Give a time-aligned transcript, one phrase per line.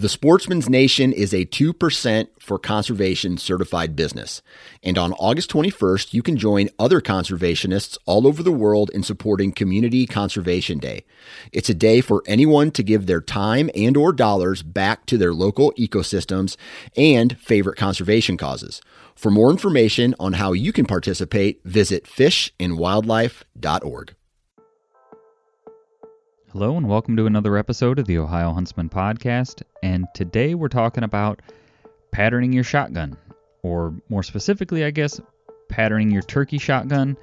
[0.00, 4.40] The Sportsman's Nation is a 2% for conservation certified business.
[4.82, 9.52] And on August 21st, you can join other conservationists all over the world in supporting
[9.52, 11.04] Community Conservation Day.
[11.52, 15.34] It's a day for anyone to give their time and or dollars back to their
[15.34, 16.56] local ecosystems
[16.96, 18.80] and favorite conservation causes.
[19.14, 24.14] For more information on how you can participate, visit fishandwildlife.org.
[26.52, 29.62] Hello, and welcome to another episode of the Ohio Huntsman Podcast.
[29.84, 31.42] And today we're talking about
[32.10, 33.16] patterning your shotgun,
[33.62, 35.20] or more specifically, I guess,
[35.68, 37.16] patterning your turkey shotgun.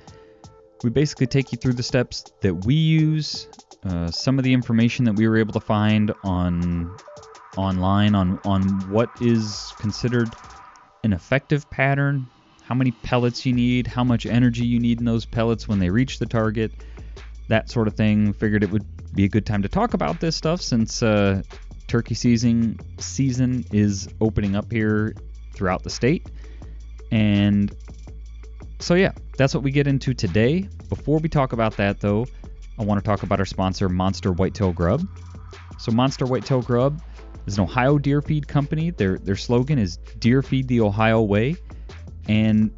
[0.81, 3.49] We basically take you through the steps that we use,
[3.83, 6.95] uh, some of the information that we were able to find on
[7.57, 10.33] online on on what is considered
[11.03, 12.27] an effective pattern,
[12.63, 15.89] how many pellets you need, how much energy you need in those pellets when they
[15.89, 16.71] reach the target,
[17.49, 18.31] that sort of thing.
[18.31, 18.85] Figured it would
[19.17, 21.41] be a good time to talk about this stuff since uh,
[21.87, 25.15] turkey season season is opening up here
[25.55, 26.29] throughout the state.
[27.11, 27.75] And
[28.79, 30.69] so yeah, that's what we get into today.
[30.87, 32.27] Before we talk about that though,
[32.77, 35.01] I want to talk about our sponsor Monster Whitetail Grub.
[35.79, 37.01] So Monster Whitetail Grub
[37.47, 38.91] is an Ohio deer feed company.
[38.91, 41.55] Their their slogan is Deer Feed the Ohio Way,
[42.27, 42.69] and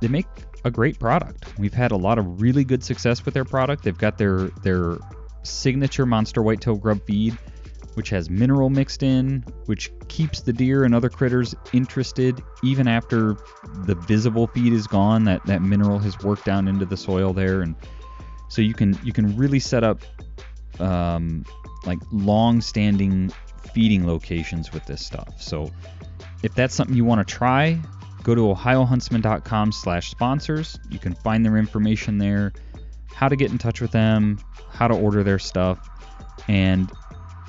[0.00, 0.26] they make
[0.64, 1.58] a great product.
[1.58, 3.82] We've had a lot of really good success with their product.
[3.82, 4.96] They've got their their
[5.44, 7.36] signature monster whitetail grub feed,
[7.94, 13.36] which has mineral mixed in, which keeps the deer and other critters interested even after
[13.84, 15.24] the visible feed is gone.
[15.24, 17.76] That that mineral has worked down into the soil there, and
[18.48, 20.00] so you can you can really set up
[20.80, 21.44] um,
[21.86, 23.32] like long-standing
[23.72, 25.40] feeding locations with this stuff.
[25.40, 25.70] So
[26.42, 27.80] if that's something you want to try,
[28.22, 30.78] go to ohiohuntsman.com slash sponsors.
[30.90, 32.52] You can find their information there,
[33.14, 34.38] how to get in touch with them,
[34.70, 35.88] how to order their stuff.
[36.48, 36.90] And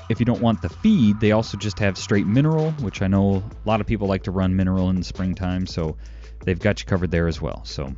[0.09, 3.37] if you don't want the feed, they also just have straight mineral, which I know
[3.37, 5.97] a lot of people like to run mineral in the springtime, so
[6.43, 7.65] they've got you covered there as well.
[7.65, 7.93] So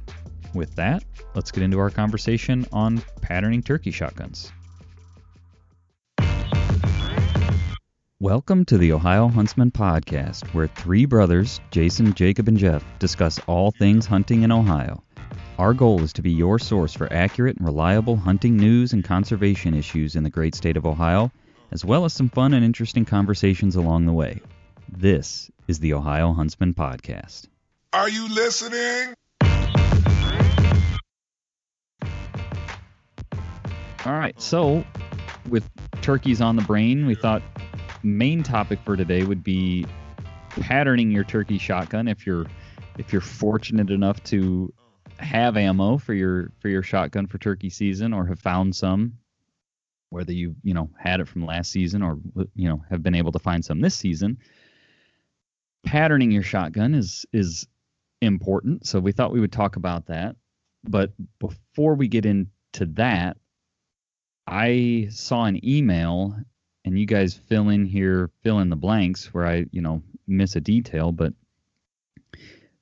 [0.53, 1.03] with that,
[1.35, 4.51] let's get into our conversation on patterning turkey shotguns.
[8.19, 13.71] Welcome to the Ohio Huntsman Podcast, where three brothers, Jason, Jacob, and Jeff, discuss all
[13.71, 15.03] things hunting in Ohio.
[15.57, 19.73] Our goal is to be your source for accurate and reliable hunting news and conservation
[19.73, 21.31] issues in the great state of Ohio,
[21.71, 24.39] as well as some fun and interesting conversations along the way.
[24.87, 27.47] This is the Ohio Huntsman Podcast.
[27.91, 29.15] Are you listening?
[34.05, 34.85] All right, so
[35.49, 35.67] with
[36.03, 37.41] turkeys on the brain, we thought
[38.03, 39.87] main topic for today would be
[40.49, 42.45] patterning your turkey shotgun if you're
[42.99, 44.71] if you're fortunate enough to
[45.19, 49.13] have ammo for your for your shotgun for turkey season or have found some
[50.09, 52.19] whether you you know had it from last season or
[52.55, 54.37] you know have been able to find some this season
[55.83, 57.67] patterning your shotgun is is
[58.21, 58.85] important.
[58.87, 60.35] So we thought we would talk about that.
[60.83, 63.37] But before we get into that
[64.47, 66.35] i saw an email
[66.85, 70.55] and you guys fill in here fill in the blanks where i you know miss
[70.55, 71.33] a detail but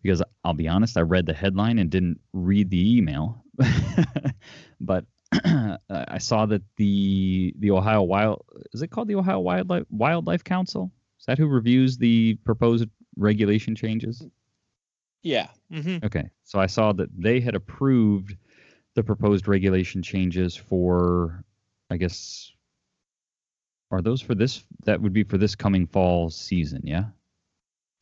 [0.05, 3.43] because I'll be honest, I read the headline and didn't read the email.
[4.79, 10.43] but I saw that the the Ohio Wild is it called the Ohio Wildlife Wildlife
[10.43, 10.91] Council?
[11.19, 12.87] Is that who reviews the proposed
[13.17, 14.23] regulation changes?
[15.23, 15.47] Yeah.
[15.73, 16.05] Mm-hmm.
[16.05, 16.29] Okay.
[16.43, 18.35] So I saw that they had approved
[18.93, 21.43] the proposed regulation changes for,
[21.89, 22.51] I guess,
[23.89, 24.63] are those for this?
[24.85, 27.05] That would be for this coming fall season, yeah.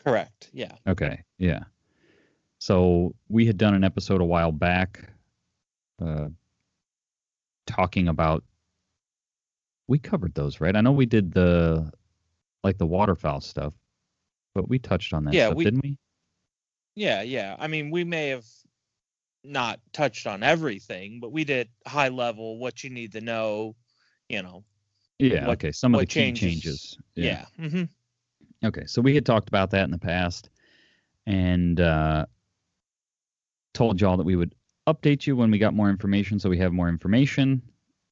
[0.04, 0.50] Correct.
[0.52, 0.74] Yeah.
[0.86, 1.24] Okay.
[1.38, 1.64] Yeah.
[2.64, 5.10] So we had done an episode a while back,
[6.02, 6.30] uh,
[7.68, 8.46] talking about.
[9.90, 10.74] We covered those, right?
[10.74, 11.92] I know we did the,
[12.64, 13.74] like the waterfowl stuff,
[14.56, 15.98] but we touched on that Yeah, stuff, we- didn't we?
[16.96, 17.58] Yeah, yeah.
[17.60, 18.46] I mean, we may have
[19.44, 23.76] not touched on everything, but we did high level what you need to know,
[24.30, 24.64] you know.
[25.20, 25.48] Yeah.
[25.48, 25.74] what- okay.
[25.74, 26.98] Some of the what key changes- changes.
[27.16, 27.46] Yeah.
[27.58, 27.84] hmm
[28.64, 30.50] Okay, so we had talked about that in the past,
[31.26, 32.26] and uh,
[33.74, 34.56] told y'all that we would
[34.88, 36.40] update you when we got more information.
[36.40, 37.62] So we have more information.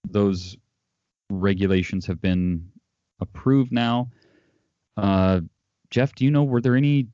[0.10, 0.58] Those
[1.30, 2.70] regulations have been
[3.20, 4.10] approved now.
[4.98, 5.42] Uh,
[5.90, 7.08] Jeff, do you know were there any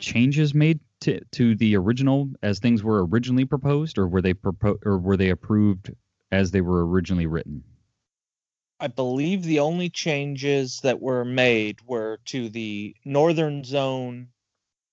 [0.00, 4.84] changes made to to the original as things were originally proposed, or were they propo-
[4.84, 5.92] or were they approved
[6.30, 7.62] as they were originally written?
[8.80, 14.28] I believe the only changes that were made were to the northern zone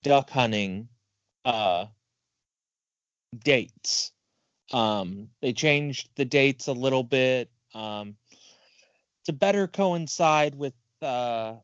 [0.04, 0.88] duck hunting
[1.44, 1.86] uh,
[3.38, 4.12] dates.
[4.72, 8.16] Um, they changed the dates a little bit um,
[9.24, 11.54] to better coincide with uh,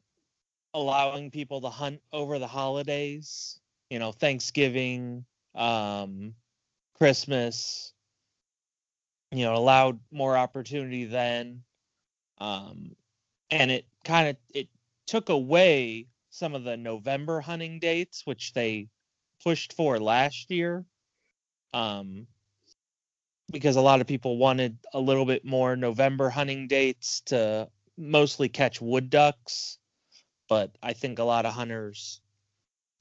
[0.74, 3.60] allowing people to hunt over the holidays.
[3.90, 5.24] You know, Thanksgiving,
[5.54, 6.34] um,
[6.98, 7.92] Christmas.
[9.32, 11.64] You know, allowed more opportunity then
[12.38, 12.94] um,
[13.50, 14.68] and it kind of it
[15.06, 18.88] took away some of the November hunting dates, which they
[19.42, 20.84] pushed for last year,
[21.76, 22.26] um,
[23.50, 27.68] because a lot of people wanted a little bit more November hunting dates to
[27.98, 29.78] mostly catch wood ducks,
[30.48, 32.20] but I think a lot of hunters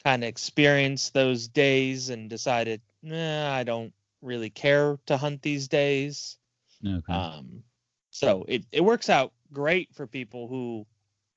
[0.04, 5.69] kind of experienced those days and decided, nah, I don't really care to hunt these
[5.69, 6.38] days.
[6.86, 7.13] Okay.
[7.13, 7.63] Um,
[8.12, 10.86] so it, it works out great for people who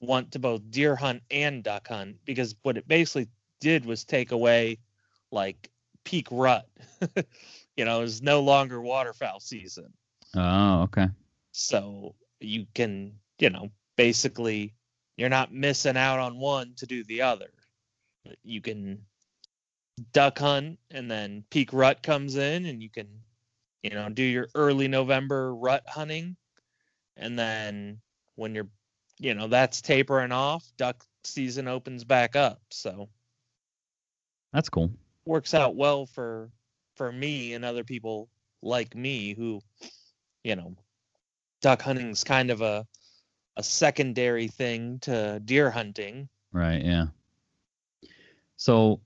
[0.01, 3.29] want to both deer hunt and duck hunt because what it basically
[3.61, 4.79] did was take away
[5.31, 5.71] like
[6.09, 6.67] peak rut.
[7.77, 9.93] you know, it's no longer waterfowl season.
[10.35, 11.07] oh, okay.
[11.53, 14.75] So you can, you know, basically
[15.19, 17.51] you're not missing out on one to do the other.
[18.43, 19.03] You can
[20.13, 23.09] duck hunt and then peak rut comes in and you can,
[23.83, 26.37] you know, do your early November rut hunting.
[27.19, 28.01] And then
[28.37, 28.69] when you're,
[29.19, 32.63] you know, that's tapering off, duck season opens back up.
[32.71, 33.11] So
[34.55, 34.91] That's cool.
[35.29, 36.51] Works out well for
[36.97, 38.29] for me and other people
[38.63, 39.61] like me who
[40.43, 40.75] you know
[41.63, 42.85] duck hunting's kind of a
[43.57, 47.07] a secondary thing to deer hunting Right, yeah.
[48.57, 49.01] So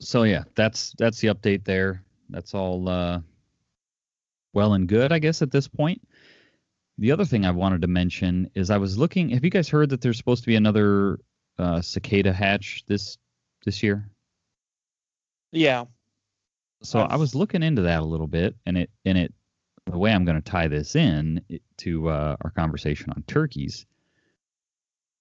[0.00, 2.02] so yeah, that's that's the update there.
[2.30, 3.20] That's all uh
[4.52, 6.00] well and good, I guess at this point.
[6.98, 9.90] The other thing I wanted to mention is I was looking have you guys heard
[9.90, 11.18] that there's supposed to be another
[11.58, 13.18] uh cicada hatch this
[13.64, 14.08] this year?
[15.52, 15.84] Yeah
[16.82, 19.34] So I was I've- looking into that a little bit, and it and it
[19.86, 23.86] the way I'm going to tie this in it- to uh, our conversation on turkeys.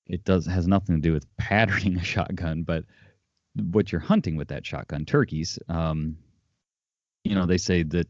[0.08, 2.86] It does has nothing to do with patterning a shotgun, but
[3.56, 5.60] what you're hunting with that shotgun, turkeys.
[5.68, 6.18] Um,
[7.24, 8.08] you know, they say that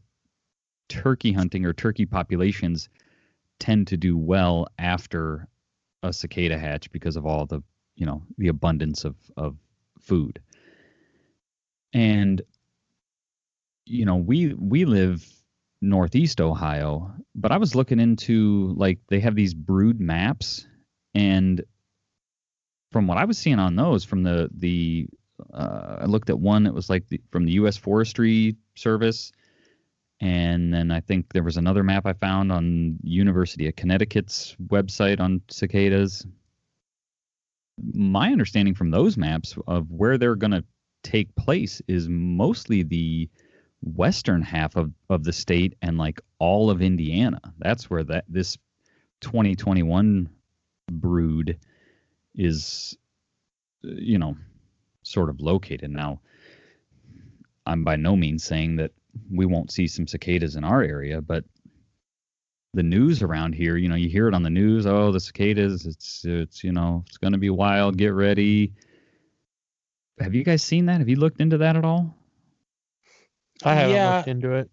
[0.88, 2.88] turkey hunting or turkey populations
[3.58, 5.46] tend to do well after
[6.02, 7.62] a cicada hatch because of all the
[7.96, 9.56] you know the abundance of of
[10.00, 10.40] food.
[11.92, 12.42] And
[13.86, 15.26] you know, we we live
[15.82, 20.66] northeast Ohio, but I was looking into like they have these brood maps,
[21.14, 21.62] and
[22.92, 25.08] from what I was seeing on those, from the the
[25.52, 27.76] uh, I looked at one that was like the, from the U.S.
[27.76, 29.32] Forestry Service,
[30.20, 35.20] and then I think there was another map I found on University of Connecticut's website
[35.20, 36.26] on cicadas.
[37.94, 40.64] My understanding from those maps of where they're going to
[41.02, 43.28] take place is mostly the
[43.82, 47.40] western half of, of the state and like all of Indiana.
[47.58, 48.56] That's where that this
[49.20, 50.28] 2021
[50.90, 51.58] brood
[52.34, 52.96] is
[53.82, 54.36] you know
[55.02, 56.20] sort of located now.
[57.66, 58.92] I'm by no means saying that
[59.30, 61.44] we won't see some cicadas in our area, but
[62.72, 65.86] the news around here, you know, you hear it on the news, oh, the cicadas,
[65.86, 68.72] it's it's you know, it's going to be wild, get ready.
[70.20, 70.98] Have you guys seen that?
[70.98, 72.14] Have you looked into that at all?
[73.64, 74.16] I haven't Yeah.
[74.16, 74.70] looked into it.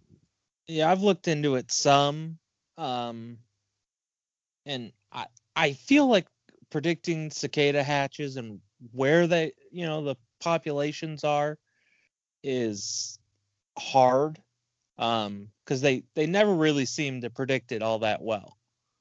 [0.68, 2.38] yeah i've looked into it some
[2.78, 3.38] um
[4.66, 5.26] and i
[5.56, 6.28] i feel like
[6.70, 8.60] predicting cicada hatches and
[8.92, 11.58] where they you know the populations are
[12.44, 13.18] is
[13.78, 14.40] hard
[15.00, 18.58] um, because they they never really seem to predict it all that well.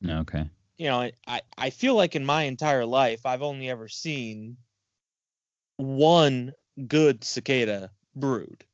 [0.06, 0.48] Okay.
[0.78, 4.58] You know, I I feel like in my entire life I've only ever seen
[5.76, 6.52] one
[6.86, 8.64] good cicada brood.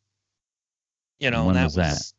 [1.18, 2.12] You know, When and that was that?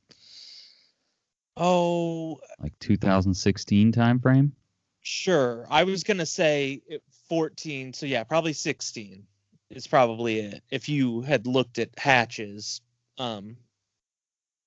[1.57, 4.53] Oh, Like 2016 time frame.
[5.01, 5.67] Sure.
[5.69, 6.81] I was going to say
[7.29, 7.93] 14.
[7.93, 9.23] So, yeah, probably 16
[9.69, 12.81] is probably it if you had looked at hatches.
[13.17, 13.57] Um,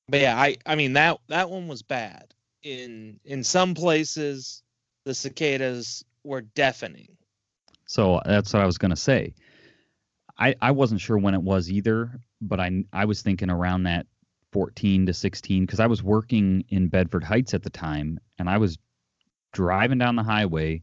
[0.09, 2.35] but yeah, I, I mean, that, that one was bad.
[2.63, 4.63] In, in some places,
[5.05, 7.17] the cicadas were deafening.
[7.87, 9.33] So that's what I was gonna say.
[10.39, 14.07] I I wasn't sure when it was either, but I I was thinking around that
[14.53, 18.59] 14 to 16 because I was working in Bedford Heights at the time, and I
[18.59, 18.79] was
[19.53, 20.83] driving down the highway,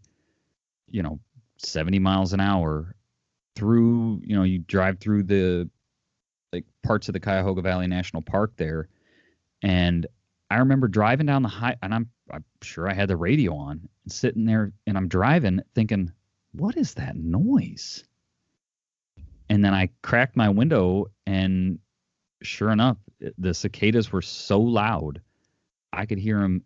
[0.90, 1.20] you know,
[1.58, 2.96] 70 miles an hour
[3.56, 4.22] through.
[4.24, 5.70] You know, you drive through the
[6.52, 8.90] like parts of the Cuyahoga Valley National Park there,
[9.62, 10.08] and
[10.50, 13.88] I remember driving down the high, and I'm I'm sure I had the radio on,
[14.08, 16.12] sitting there, and I'm driving, thinking,
[16.54, 18.04] what is that noise?
[19.50, 21.80] And then I cracked my window, and
[22.42, 22.98] sure enough,
[23.38, 25.22] the cicadas were so loud,
[25.92, 26.64] I could hear them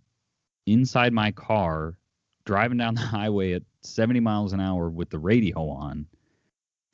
[0.66, 1.98] inside my car,
[2.46, 6.08] driving down the highway at 70 miles an hour with the radio on,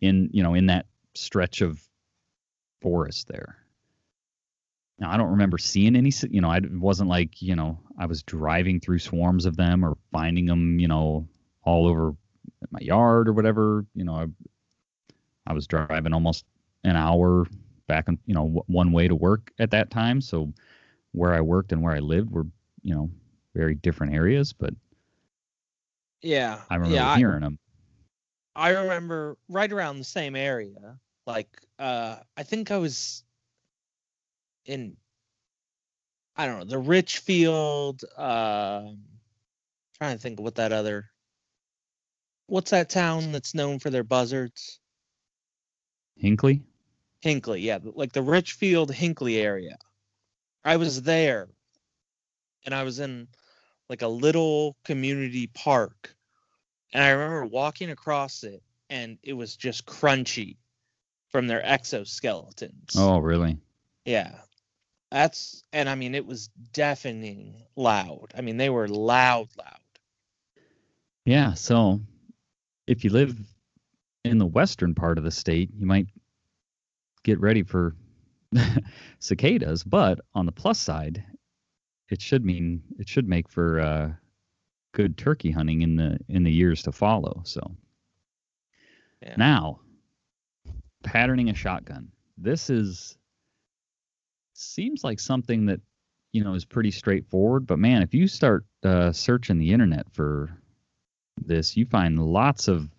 [0.01, 0.85] in you know in that
[1.15, 1.81] stretch of
[2.81, 3.57] forest there.
[4.99, 6.11] Now I don't remember seeing any.
[6.29, 9.83] You know, I it wasn't like you know I was driving through swarms of them
[9.83, 10.79] or finding them.
[10.79, 11.27] You know,
[11.63, 12.15] all over
[12.71, 13.85] my yard or whatever.
[13.95, 14.25] You know, I,
[15.47, 16.33] I was driving almost
[16.71, 17.35] an hour
[17.87, 20.21] back and you know w- one way to work at that time.
[20.21, 20.53] So
[21.11, 22.45] where I worked and where I lived were
[22.81, 23.09] you know
[23.53, 24.73] very different areas, but
[26.21, 26.61] Yeah.
[26.69, 27.59] I remember yeah, I- hearing them.
[28.55, 30.99] I remember right around the same area.
[31.25, 33.23] Like, uh, I think I was
[34.65, 34.97] in,
[36.35, 38.03] I don't know, the Richfield.
[38.17, 39.03] Um,
[39.97, 41.11] trying to think of what that other.
[42.47, 44.79] What's that town that's known for their buzzards?
[46.17, 46.61] Hinckley.
[47.21, 49.77] Hinckley, yeah, like the Richfield Hinckley area.
[50.65, 51.49] I was there,
[52.65, 53.27] and I was in
[53.89, 56.15] like a little community park,
[56.93, 60.57] and I remember walking across it, and it was just crunchy
[61.29, 62.95] from their exoskeletons.
[62.97, 63.57] Oh, really?
[64.05, 64.35] yeah,
[65.11, 68.33] that's and I mean it was deafening loud.
[68.35, 69.79] I mean they were loud, loud.
[71.25, 71.53] Yeah.
[71.53, 72.01] So
[72.87, 73.37] if you live
[74.23, 76.07] in the western part of the state, you might
[77.23, 77.95] get ready for
[79.19, 79.83] cicadas.
[79.83, 81.23] But on the plus side,
[82.09, 84.13] it should mean it should make for uh,
[84.93, 87.41] good turkey hunting in the in the years to follow.
[87.45, 87.75] So
[89.21, 89.35] Yeah.
[89.37, 89.79] now,
[91.03, 92.11] patterning a shotgun.
[92.37, 93.17] This is
[94.53, 95.81] seems like something that
[96.31, 97.65] you know is pretty straightforward.
[97.67, 100.57] But man, if you start uh, searching the internet for
[101.37, 102.89] this, you find lots of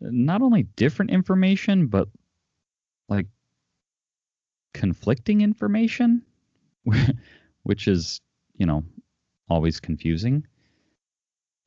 [0.00, 2.08] not only different information, but
[3.08, 3.26] like
[4.74, 6.22] conflicting information,
[7.62, 8.20] which is
[8.56, 8.84] you know
[9.48, 10.44] always confusing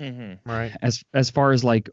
[0.01, 0.49] Mm-hmm.
[0.49, 0.71] Right.
[0.81, 1.89] as as far as like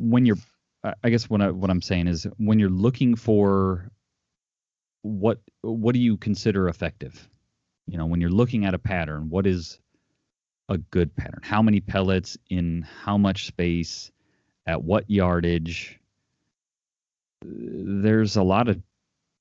[0.00, 0.38] when you're
[0.84, 3.90] I- I guess what I, what I'm saying is when you're looking for
[5.02, 7.28] what what do you consider effective?
[7.86, 9.78] You know, when you're looking at a pattern, what is
[10.68, 11.40] a good pattern?
[11.42, 14.10] How many pellets in how much space
[14.66, 15.98] at what yardage?
[17.42, 18.80] There's a lot of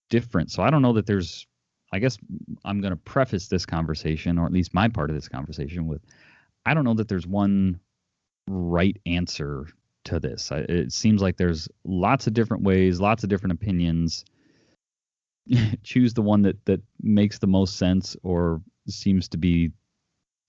[0.10, 0.54] difference.
[0.54, 1.48] So I don't know that there's
[1.92, 2.18] I guess
[2.66, 6.02] I'm going to preface this conversation or at least my part of this conversation with
[6.66, 7.80] I don't know that there's one
[8.48, 9.68] right answer
[10.06, 10.52] to this.
[10.52, 14.26] It seems like there's lots of different ways, lots of different opinions.
[15.84, 19.72] Choose the one that that makes the most sense or seems to be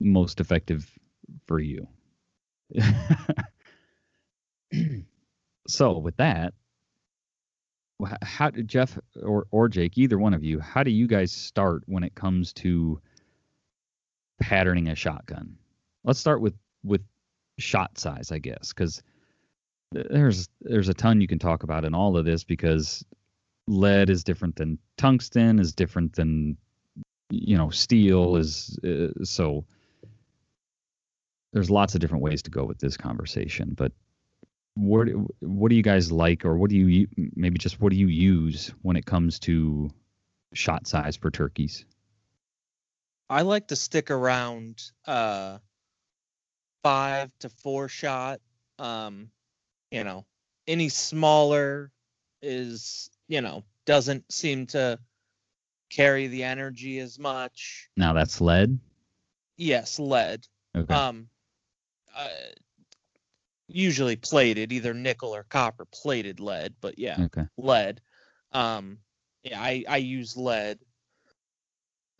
[0.00, 0.90] most effective
[1.46, 1.86] for you.
[5.68, 6.54] so with that,
[8.22, 11.82] how did Jeff or or Jake, either one of you, how do you guys start
[11.86, 13.00] when it comes to
[14.40, 15.56] patterning a shotgun?
[16.04, 16.54] Let's start with
[16.84, 17.02] with
[17.58, 19.02] shot size, I guess, because
[19.92, 23.04] there's there's a ton you can talk about in all of this because
[23.66, 26.56] lead is different than tungsten is different than
[27.30, 29.64] you know steel is uh, so
[31.52, 33.92] there's lots of different ways to go with this conversation but
[34.76, 35.08] what
[35.40, 38.72] what do you guys like or what do you maybe just what do you use
[38.82, 39.90] when it comes to
[40.52, 41.84] shot size for turkeys
[43.28, 45.58] I like to stick around uh
[46.86, 48.40] five to four shot.
[48.78, 49.28] Um,
[49.90, 50.24] you know,
[50.68, 51.90] any smaller
[52.40, 55.00] is, you know, doesn't seem to
[55.90, 57.90] carry the energy as much.
[57.96, 58.78] Now that's lead.
[59.56, 60.46] Yes, lead.
[60.76, 60.94] Okay.
[60.94, 61.28] Um,
[62.16, 62.28] uh,
[63.68, 67.46] usually plated, either nickel or copper plated lead, but yeah, okay.
[67.56, 68.00] lead.
[68.52, 68.98] Um,
[69.42, 70.78] yeah, I I use lead.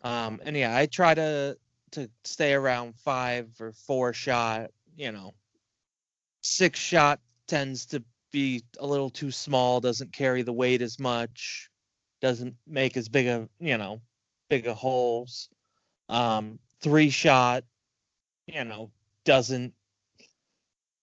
[0.01, 1.57] Um, and yeah, I try to
[1.91, 4.71] to stay around five or four shot.
[4.95, 5.33] You know,
[6.41, 11.69] six shot tends to be a little too small, doesn't carry the weight as much,
[12.21, 14.01] doesn't make as big a you know
[14.49, 15.49] big a holes.
[16.09, 17.63] Um, three shot,
[18.45, 18.91] you know,
[19.25, 19.73] doesn't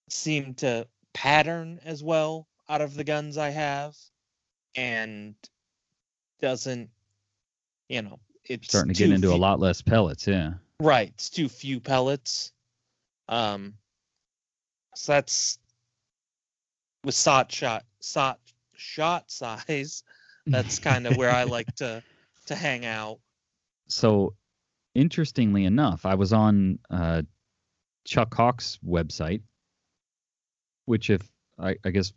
[0.09, 3.95] seem to pattern as well out of the guns I have,
[4.75, 5.35] and
[6.41, 6.89] doesn't,
[7.89, 10.27] you know, it's Starting to get into a lot less pellets.
[10.27, 10.53] Yeah.
[10.79, 12.51] Right, it's too few pellets.
[13.27, 13.75] Um,
[14.93, 15.59] so that's
[17.03, 18.39] with shot shot shot
[18.75, 20.03] shot size.
[20.47, 22.03] That's kind of where I like to
[22.45, 23.17] to hang out.
[23.87, 24.35] So,
[24.93, 27.23] interestingly enough, I was on uh,
[28.05, 29.41] Chuck Hawks' website,
[30.85, 31.21] which, if
[31.59, 32.13] I, I guess,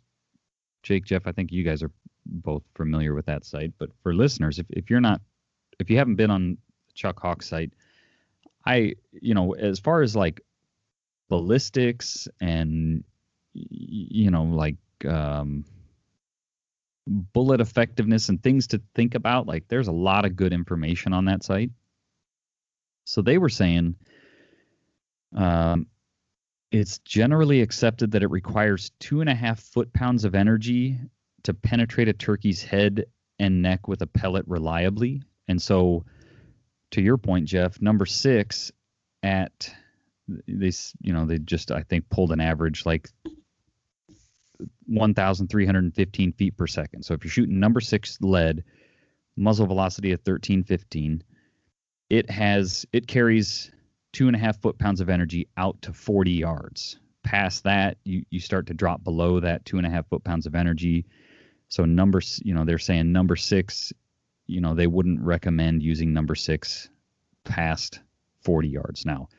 [0.83, 1.91] Jake, Jeff, I think you guys are
[2.25, 3.73] both familiar with that site.
[3.77, 5.21] But for listeners, if, if you're not,
[5.79, 6.57] if you haven't been on
[6.93, 7.73] Chuck Hawks' site,
[8.65, 10.41] I, you know, as far as like
[11.29, 13.03] ballistics and,
[13.53, 15.65] you know, like, um,
[17.09, 19.47] bullet effectiveness and things to think about.
[19.47, 21.71] Like there's a lot of good information on that site.
[23.05, 23.95] So they were saying
[25.35, 25.87] um,
[26.71, 30.97] it's generally accepted that it requires two and a half foot pounds of energy
[31.43, 33.05] to penetrate a turkey's head
[33.39, 35.21] and neck with a pellet reliably.
[35.47, 36.05] And so,
[36.91, 38.71] to your point, Jeff, number six
[39.23, 39.73] at
[40.47, 43.09] they, s- you know, they just I think pulled an average like
[44.85, 47.03] 1,315 feet per second.
[47.03, 48.63] So if you're shooting number six lead,
[49.37, 51.23] muzzle velocity of 1315,
[52.09, 53.71] it has it carries
[54.11, 56.97] two and a half foot pounds of energy out to 40 yards.
[57.23, 60.45] Past that, you you start to drop below that two and a half foot pounds
[60.45, 61.05] of energy.
[61.67, 63.93] So number, you know, they're saying number six,
[64.47, 66.89] you know, they wouldn't recommend using number six
[67.43, 67.99] past
[68.41, 69.05] 40 yards.
[69.05, 69.29] Now,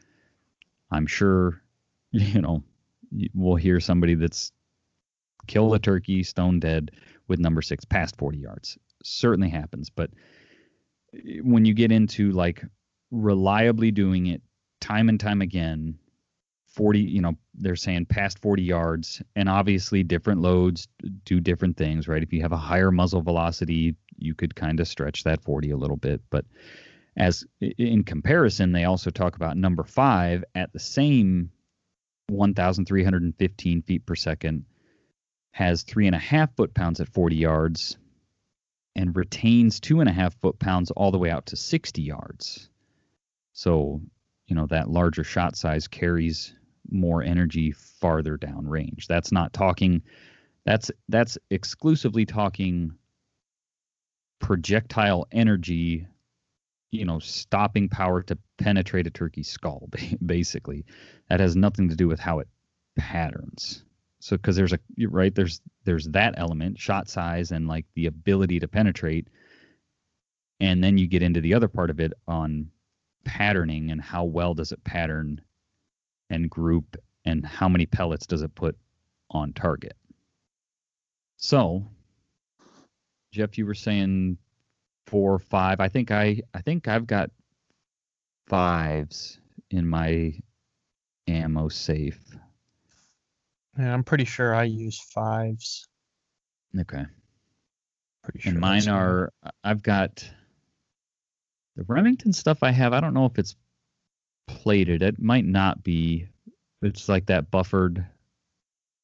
[0.91, 1.61] I'm sure,
[2.13, 2.63] you know,
[3.35, 4.53] we'll hear somebody that's
[5.47, 6.93] kill a turkey stone dead
[7.27, 8.79] with number six past 40 yards.
[9.03, 9.91] Certainly happens.
[9.91, 10.11] But
[11.15, 12.63] eh, when you get into like
[13.11, 14.43] reliably doing it
[14.81, 15.99] time and time again,
[16.67, 20.89] 40, you know, they're saying past 40 yards, and obviously different loads
[21.25, 22.23] do different things, right?
[22.23, 25.77] If you have a higher muzzle velocity, you could kind of stretch that 40 a
[25.77, 26.21] little bit.
[26.31, 26.45] But
[27.17, 31.51] as in comparison, they also talk about number five at the same
[32.29, 34.65] 1,315 feet per second
[35.53, 37.99] has three and a half foot pounds at 40 yards
[38.95, 42.69] and retains two and a half foot pounds all the way out to 60 yards.
[43.53, 44.01] So,
[44.51, 46.55] you know, that larger shot size carries
[46.91, 49.07] more energy farther down range.
[49.07, 50.03] That's not talking
[50.67, 52.93] that's that's exclusively talking
[54.41, 56.07] projectile energy,
[56.91, 59.89] you know, stopping power to penetrate a turkey's skull
[60.27, 60.85] basically.
[61.29, 62.49] That has nothing to do with how it
[62.97, 63.85] patterns
[64.21, 68.61] so because there's a right there's there's that element shot size and like the ability
[68.61, 69.29] to penetrate
[70.61, 72.71] and then you get into the other part of it on
[73.25, 75.41] patterning and how well does it pattern
[76.31, 78.77] and group and how many pellets does it put
[79.31, 79.97] on target
[81.37, 81.85] so
[83.33, 84.37] jeff you were saying
[85.07, 87.31] four five i think i i think i've got
[88.49, 89.39] fives
[89.71, 90.33] in my
[91.29, 92.19] ammo safe
[93.79, 95.87] Yeah, I'm pretty sure I use fives.
[96.81, 97.05] okay
[98.25, 98.51] Pretty sure.
[98.53, 99.33] and mine are
[99.65, 100.29] I've got
[101.77, 102.93] the Remington stuff I have.
[102.93, 103.57] I don't know if it's
[104.47, 105.03] plated.
[105.03, 106.29] It might not be.
[106.83, 108.05] It's like that buffered.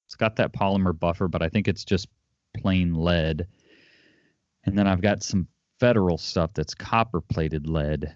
[0.06, 2.08] It's got that polymer buffer, but I think it's just
[2.56, 3.46] plain lead.
[4.64, 5.48] And then I've got some
[5.78, 8.14] federal stuff that's copper plated lead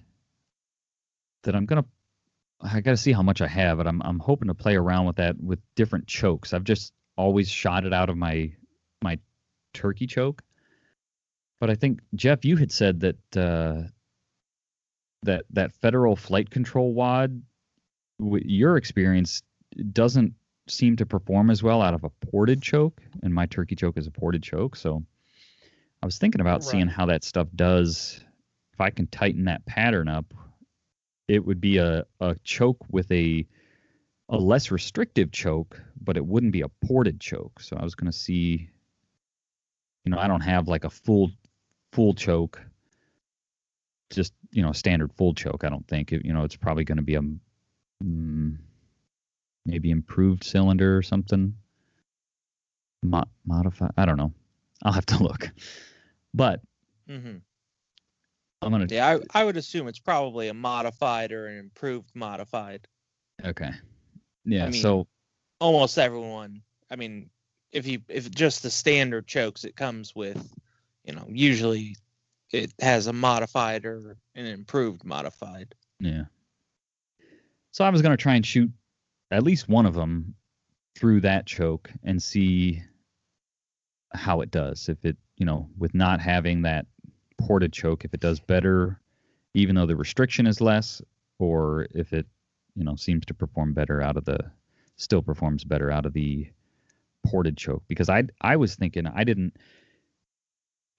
[1.43, 1.85] that I'm gonna.
[2.61, 5.07] I got to see how much I have, but I'm I'm hoping to play around
[5.07, 6.53] with that with different chokes.
[6.53, 8.53] I've just always shot it out of my
[9.03, 9.19] my
[9.73, 10.43] turkey choke.
[11.61, 13.89] But I think Jeff, you had said that uh,
[15.23, 17.43] that that federal FliteControl wad,
[18.19, 19.43] with your experience,
[19.93, 20.35] doesn't
[20.69, 24.07] seem to perform as well out of a ported choke, and my turkey choke is
[24.07, 24.77] a ported choke.
[24.77, 25.05] So
[26.03, 28.25] I was thinking about seeing how that stuff does.
[28.73, 30.33] If I can tighten that pattern up,
[31.29, 33.47] it would be a, a choke with a
[34.29, 37.59] a less restrictive choke, but it wouldn't be a ported choke.
[37.61, 38.71] So I was going to see
[40.05, 41.31] you know, I don't have like a full
[41.93, 42.61] full choke
[44.11, 45.65] just you know standard full choke.
[45.65, 47.23] I don't think it, you know it's probably going to be a
[48.05, 48.57] mm,
[49.67, 51.55] maybe improved cylinder or something.
[53.03, 53.89] Mo- modify.
[53.97, 54.33] I don't know.
[54.83, 55.51] I'll have to look.
[56.35, 56.61] But
[57.09, 57.37] hmm
[58.63, 58.87] I'm gonna.
[58.91, 62.87] Yeah, I, I would assume it's probably a modified or an improved modified.
[63.45, 63.71] Okay.
[64.45, 64.67] Yeah.
[64.69, 65.07] mean- so
[65.61, 66.63] Almost everyone.
[66.91, 67.29] I mean,
[67.71, 70.43] if you if just the standard chokes it comes with,
[71.05, 71.97] you know, usually
[72.53, 75.75] it has a modified or an improved modified.
[76.01, 76.25] Yeah.
[77.73, 78.71] So I was going to try and shoot
[79.31, 80.35] at least one of them
[80.97, 82.83] through that choke and see
[84.13, 84.89] how it does.
[84.89, 86.87] If it, you know, with not having that
[87.41, 89.01] ported choke, if it does better,
[89.55, 91.01] even though the restriction is less,
[91.39, 92.27] or if it,
[92.75, 94.39] you know, seems to perform better out of the,
[94.97, 96.49] still performs better out of the
[97.25, 97.85] ported choke.
[97.87, 99.57] Because I, I was thinking I didn't,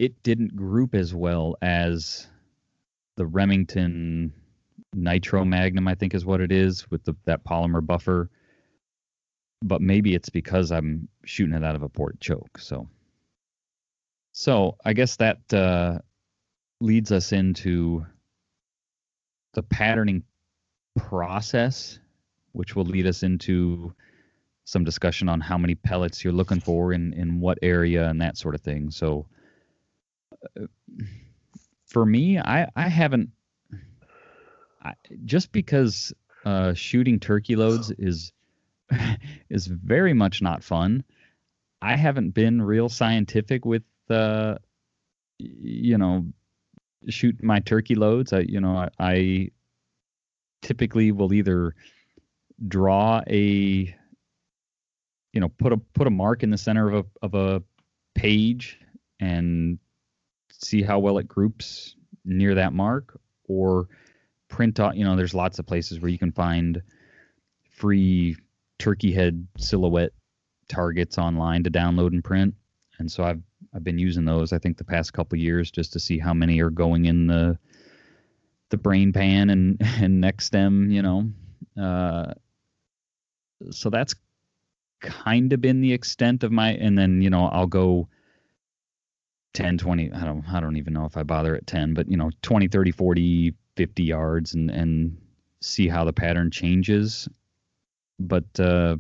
[0.02, 2.26] it didn't group as well as
[3.18, 4.34] the Remington
[4.96, 8.32] Nitro Magnum, I think is what it is, with the that polymer buffer.
[9.62, 12.58] But maybe it's because I'm shooting it out of a port choke.
[12.58, 12.90] So,
[14.32, 16.00] so I guess that uh,
[16.80, 18.04] leads us into
[19.54, 20.24] the patterning
[20.98, 22.00] process,
[22.54, 23.94] which will lead us into
[24.66, 28.36] some discussion on how many pellets you're looking for in in what area and that
[28.36, 28.90] sort of thing.
[28.90, 29.28] So,
[31.86, 33.30] for me, I I haven't
[34.84, 34.94] I,
[35.26, 36.14] just because
[36.46, 38.34] uh, shooting turkey loads is
[39.50, 41.04] is very much not fun.
[41.82, 44.56] I haven't been real scientific with uh,
[45.38, 46.26] you know
[47.10, 48.34] shoot my turkey loads.
[48.34, 49.50] I you know I, I
[50.62, 51.76] typically will either
[52.68, 53.96] draw a
[55.34, 57.64] you know put a put a mark in the center of a of a
[58.16, 58.80] page
[59.20, 59.80] and
[60.64, 61.96] see how well it groups
[62.26, 63.88] near that mark or
[64.48, 66.82] print out you know there's lots of places where you can find
[67.70, 68.36] free
[68.78, 70.12] turkey head silhouette
[70.68, 72.54] targets online to download and print.
[73.00, 73.42] And so i've
[73.74, 76.62] i've been using those i think the past couple years just to see how many
[76.62, 77.58] are going in the
[78.70, 81.30] the brain pan and and neck stem you know?
[81.82, 82.34] Uh
[83.72, 84.16] so that's
[85.02, 88.08] kind of been the extent of my and then you know i'll go
[89.54, 92.18] 10 20 i don't i don't even know if i bother at 10 but you
[92.18, 95.18] know 20 30 40 50 yards and and
[95.62, 97.28] see how the pattern changes
[98.20, 98.96] but uh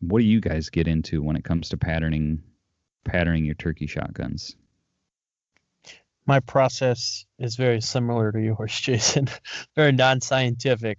[0.00, 2.42] what do you guys get into when it comes to patterning
[3.04, 4.56] patterning your turkey shotguns
[6.26, 9.28] My process is very similar to yours, Jason.
[9.76, 10.98] very non-scientific.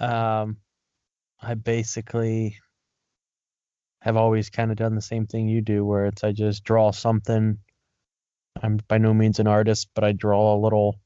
[0.00, 0.58] Um,
[1.40, 2.58] I basically
[4.00, 6.90] have always kind of done the same thing you do, where it's I just draw
[6.92, 7.58] something.
[8.62, 10.96] I'm by no means an artist, but I draw a little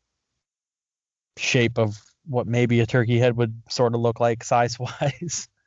[1.37, 5.49] shape of what maybe a turkey head would sort of look like size-wise.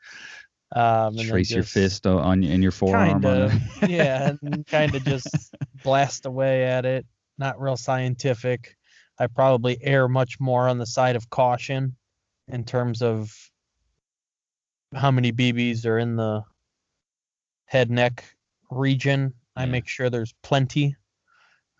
[0.73, 5.03] Um, and then trace your fist on in your forearm Kinda, yeah and kind of
[5.03, 7.05] just blast away at it.
[7.37, 8.77] Not real scientific.
[9.19, 11.97] I probably err much more on the side of caution
[12.47, 13.33] in terms of
[14.95, 16.43] how many bb's are in the
[17.65, 18.23] head neck
[18.69, 19.33] region.
[19.57, 19.71] I Yeah.
[19.71, 20.95] make sure there's plenty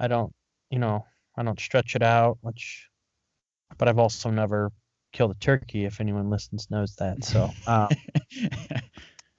[0.01, 0.33] i don't
[0.69, 1.05] you know
[1.37, 2.89] i don't stretch it out which
[3.77, 4.71] but i've also never
[5.13, 7.87] killed a turkey if anyone listens knows that so um,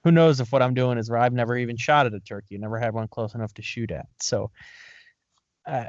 [0.03, 1.23] who knows if what I'm doing is right.
[1.23, 4.07] I've never even shot at a turkey, never had one close enough to shoot at.
[4.19, 4.51] So,
[5.65, 5.85] uh,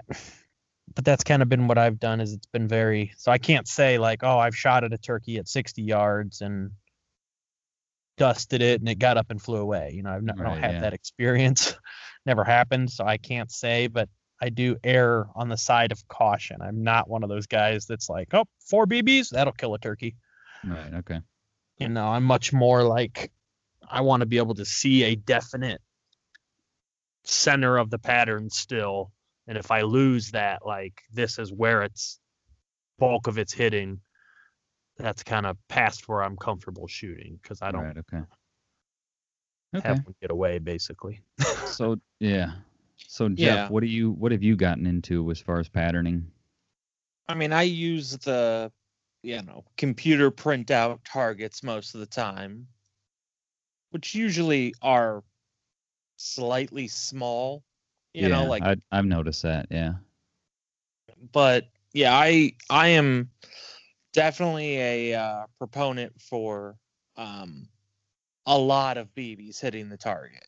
[0.94, 2.20] but that's kind of been what I've done.
[2.20, 5.38] Is it's been very so I can't say like, oh, I've shot at a turkey
[5.38, 6.70] at 60 yards and
[8.16, 9.92] dusted it and it got up and flew away.
[9.94, 10.80] You know, I've never I Right, don't have yeah.
[10.80, 11.74] that experience.
[12.26, 13.88] never happened, so I can't say.
[13.88, 14.08] But
[14.44, 16.60] I do err on the side of caution.
[16.60, 20.16] I'm not one of those guys that's like, oh, four BBs, that'll kill a turkey.
[20.66, 21.20] Right okay.
[21.78, 23.32] You know i'm much more like
[23.90, 25.80] i want to be able to see a definite
[27.24, 29.10] center of the pattern still
[29.48, 32.20] and if i lose that like this is where it's
[32.98, 34.00] bulk of its hitting
[34.98, 38.22] that's kind of past where i'm comfortable shooting because i don't right okay.
[39.74, 39.88] okay.
[39.88, 41.20] have one get away basically.
[41.66, 42.52] So yeah
[42.98, 43.68] so jeff Yeah.
[43.68, 46.30] what do you what have you gotten into as far as patterning
[47.26, 48.70] I mean, I use the,
[49.22, 52.66] you know, computer printout targets most of the time,
[53.90, 55.24] which usually are
[56.16, 57.64] slightly small,
[58.12, 59.94] you know, like, I, i've noticed that yeah
[61.32, 63.30] but yeah, I, I am
[64.12, 66.76] definitely a uh, proponent for,
[67.16, 67.68] um,
[68.46, 70.46] a lot of BBs hitting the target.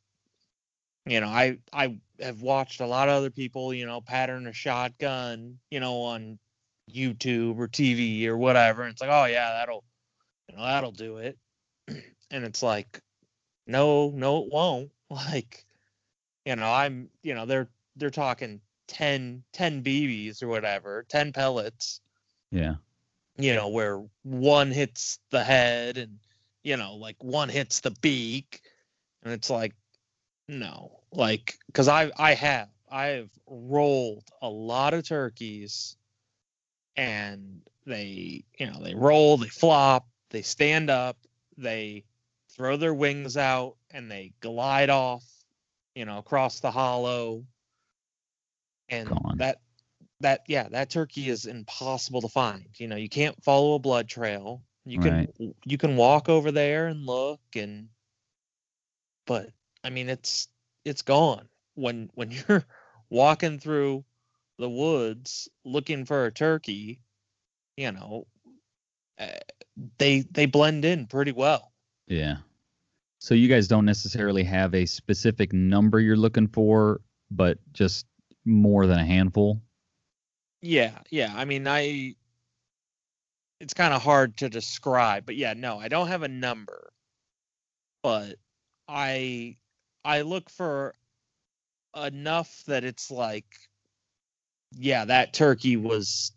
[1.07, 4.53] You know, I, I have watched a lot of other people, you know, pattern a
[4.53, 6.38] shotgun, you know, on
[6.90, 8.83] YouTube or TV or whatever.
[8.83, 9.85] And it's like, oh yeah, that'll
[10.49, 11.38] you know, that'll do it.
[12.33, 13.01] And it's like,
[13.69, 14.90] no, no, it won't.
[15.11, 15.64] Like,
[16.45, 22.01] you know, I'm you know, they're they're talking 10, 10 BBs or whatever, 10 pellets,
[22.51, 22.75] Yeah.
[23.38, 26.19] you know, where one hits the head and,
[26.64, 28.61] you know, like one hits the beak.
[29.23, 29.73] And it's like,
[30.48, 35.96] no, like, cause I, I have, I have rolled a lot of turkeys
[36.96, 41.16] and they, you know, they roll, they flop, they stand up,
[41.56, 42.04] they
[42.50, 45.24] throw their wings out and they glide off,
[45.94, 47.44] you know, across the hollow.
[48.88, 49.61] And that
[50.20, 54.09] that yeah that turkey is impossible to find you know you can't follow a blood
[54.09, 54.62] trail.
[54.85, 55.28] You can
[55.64, 57.88] you can walk over there and look and
[59.26, 59.50] but
[59.87, 60.49] i mean it's
[60.85, 62.64] it's gone when when you're
[63.11, 64.05] walking through
[64.59, 67.01] the woods looking for a turkey
[67.77, 68.27] you know
[69.20, 69.27] uh,
[69.99, 71.72] they they blend in pretty well
[72.09, 72.37] Yeah.
[73.18, 78.07] So you guys don't necessarily have a specific number you're looking for, but just
[78.44, 79.62] more than a handful.
[80.62, 81.33] Yeah, yeah.
[81.37, 82.16] I mean, I
[83.61, 86.92] it's kind of hard to describe, but yeah, no, I don't have a number.
[88.03, 88.37] But
[88.88, 89.57] I
[90.07, 90.95] I look for
[91.97, 93.47] enough that it's like
[94.73, 96.33] yeah, that turkey was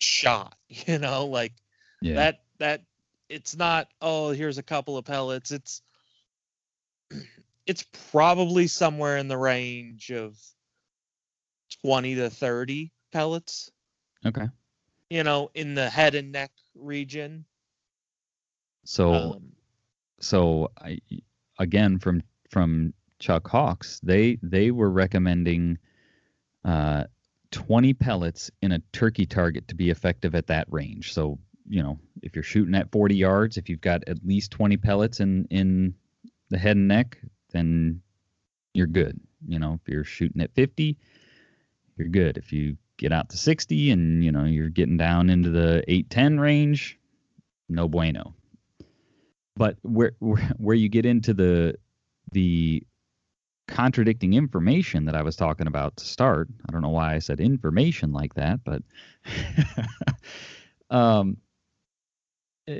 [0.00, 1.52] shot, you know, like
[2.00, 2.14] Yeah.
[2.14, 2.82] that that
[3.28, 5.52] it's not oh, here's a couple of pellets.
[5.52, 5.82] It's
[7.66, 10.36] it's probably somewhere in the range of
[11.82, 13.70] 20 to 30 pellets
[14.26, 14.48] okay.
[15.10, 17.44] you know, in the head and neck region.
[18.84, 19.52] So Um,
[20.20, 20.98] so I,
[21.58, 25.78] again from from Chuck Hawks, they they were recommending
[26.64, 27.04] uh
[27.52, 31.12] 20 pellets in a turkey target to be effective at that range.
[31.12, 34.76] So, you know, if you're shooting at 40 yards, if you've got at least 20
[34.76, 35.94] pellets in in
[36.50, 37.18] the head and neck,
[37.52, 38.02] then
[38.74, 39.20] you're good.
[39.46, 40.98] You know, if you're shooting at 50,
[41.96, 42.38] you're good.
[42.38, 46.40] If you get out to 60 and, you know, you're getting down into the 810
[46.40, 46.98] range,
[47.68, 48.34] no bueno.
[49.54, 51.76] But where where, you get into the
[52.32, 52.82] the
[53.68, 56.48] contradicting information that I was talking about to start.
[56.68, 58.82] I don't know why I said information like that, but
[60.90, 61.36] um,
[62.68, 62.74] uh,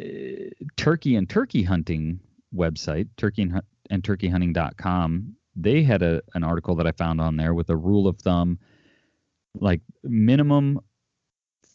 [0.76, 2.20] turkey and turkey hunting
[2.54, 7.54] website, turkey and, and turkeyhunting.com, they had a an article that I found on there
[7.54, 8.58] with a rule of thumb,
[9.54, 10.80] like minimum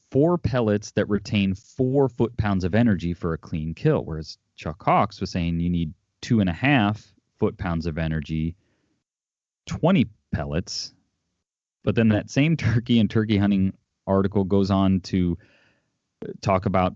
[0.10, 4.82] four pellets that retain four foot pounds of energy for a clean kill, whereas Chuck
[4.84, 8.56] Hawks was saying you need two and a half foot pounds of energy
[9.68, 10.94] 20 pellets.
[11.84, 13.74] But then that same turkey and turkey hunting
[14.08, 15.38] article goes on to
[16.42, 16.96] talk about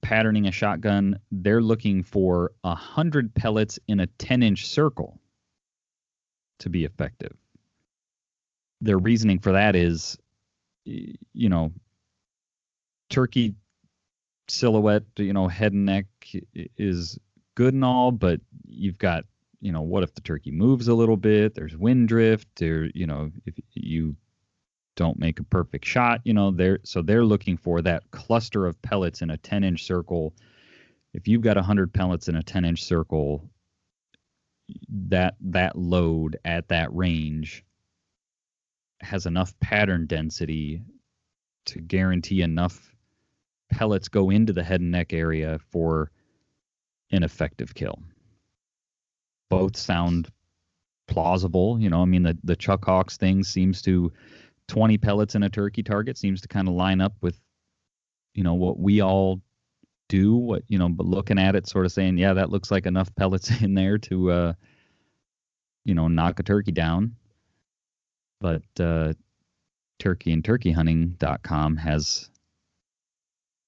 [0.00, 1.18] patterning a shotgun.
[1.30, 5.18] They're looking for 100 pellets in a 10 inch circle
[6.60, 7.32] to be effective.
[8.80, 10.18] Their reasoning for that is,
[10.84, 11.72] you know,
[13.10, 13.54] turkey
[14.48, 16.06] silhouette, you know, head and neck
[16.76, 17.18] is
[17.54, 19.24] good and all, but you've got
[19.62, 21.54] you know, what if the turkey moves a little bit?
[21.54, 22.48] There's wind drift.
[22.56, 24.16] There, you know, if you
[24.96, 28.82] don't make a perfect shot, you know, they're so they're looking for that cluster of
[28.82, 30.34] pellets in a 10 inch circle.
[31.14, 33.48] If you've got 100 pellets in a 10 inch circle,
[34.88, 37.64] that that load at that range
[39.00, 40.82] has enough pattern density
[41.66, 42.92] to guarantee enough
[43.70, 46.10] pellets go into the head and neck area for
[47.12, 48.02] an effective kill
[49.52, 50.30] both sound
[51.06, 51.78] plausible.
[51.78, 54.12] You know, I mean, the, the Chuck Hawks thing seems to
[54.68, 57.38] 20 pellets in a turkey target seems to kind of line up with,
[58.34, 59.42] you know, what we all
[60.08, 60.34] do.
[60.34, 63.14] What, you know, but looking at it, sort of saying, yeah, that looks like enough
[63.14, 64.52] pellets in there to, uh,
[65.84, 67.16] you know, knock a turkey down.
[68.40, 69.12] But uh,
[69.98, 72.30] turkey and turkeyhunting.com has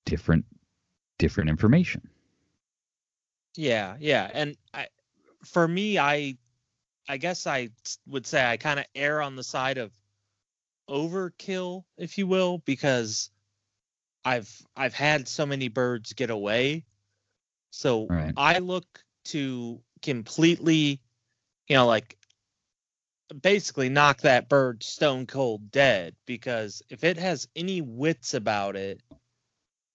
[0.06, 0.44] different
[1.18, 2.08] different information.
[3.56, 4.88] yeah, yeah, and I,
[5.44, 6.36] for me, I,
[7.08, 7.70] I guess I
[8.06, 9.92] would say I kind of err on the side of
[10.88, 13.30] overkill, if you will, because
[14.24, 16.84] I've I've had so many birds get away,
[17.70, 18.34] so Right.
[18.36, 18.86] I look
[19.26, 21.00] to completely,
[21.68, 22.16] you know, like
[23.42, 29.00] basically knock that bird stone cold dead because if it has any wits about it,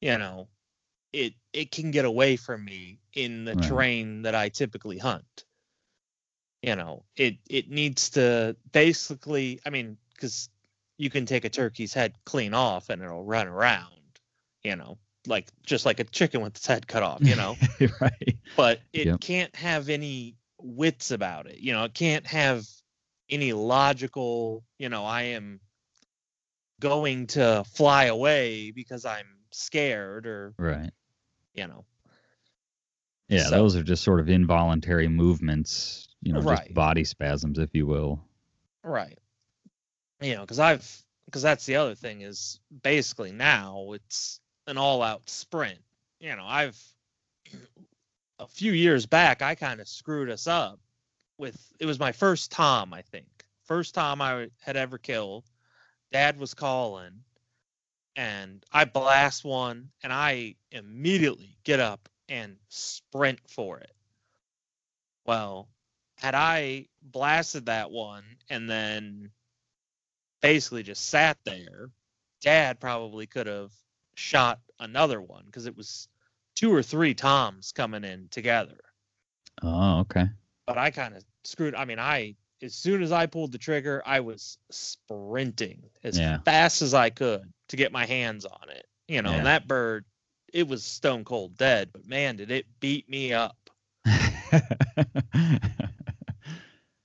[0.01, 0.47] you know,
[1.13, 3.58] it it can get away from me in the Right.
[3.58, 5.45] terrain that I typically hunt.
[6.62, 10.50] You know, it it needs to basically, I mean, because
[10.98, 13.93] you can take a turkey's head clean off and it'll run around.
[14.63, 17.60] you know, like just like a chicken with its head cut off, you know.
[18.02, 18.38] right.
[18.56, 19.22] but it Yep.
[19.22, 21.60] can't have any wits about it.
[21.60, 22.67] You know, it can't have
[23.30, 25.62] any logical, you know, I am
[26.80, 30.91] going to fly away because I'm scared or, Right.
[31.53, 31.85] You know.
[33.27, 36.59] Yeah, So- those are just sort of involuntary movements, you know, Right.
[36.65, 38.23] just body spasms, if you will.
[38.83, 39.19] Right.
[40.21, 45.03] You know, because I've because that's the other thing is basically now it's an all
[45.03, 45.79] out sprint.
[46.19, 46.81] You know, I've
[48.39, 50.79] a few years back I kind of screwed us up
[51.38, 53.45] with it was my first Tom, I think.
[53.63, 55.45] First Tom I had ever killed.
[56.12, 57.23] Dad was calling
[58.15, 63.95] and I blast one and I immediately get up and sprint for it.
[65.26, 65.69] Well,
[66.17, 69.32] had I blasted that one and then
[70.41, 71.89] basically just sat there,
[72.41, 73.72] dad probably could have
[74.15, 76.08] shot another one because it was
[76.56, 78.78] two or three toms coming in together.
[79.62, 80.26] Oh, okay.
[80.65, 81.76] But I kind of screwed.
[81.76, 86.39] I mean, I as soon as I pulled the trigger, I was sprinting as Yeah.
[86.39, 88.86] fast as I could to get my hands on it.
[89.08, 89.38] You know, Yeah.
[89.38, 90.06] and that bird,
[90.54, 93.56] it was stone cold dead, but man, did it beat me up.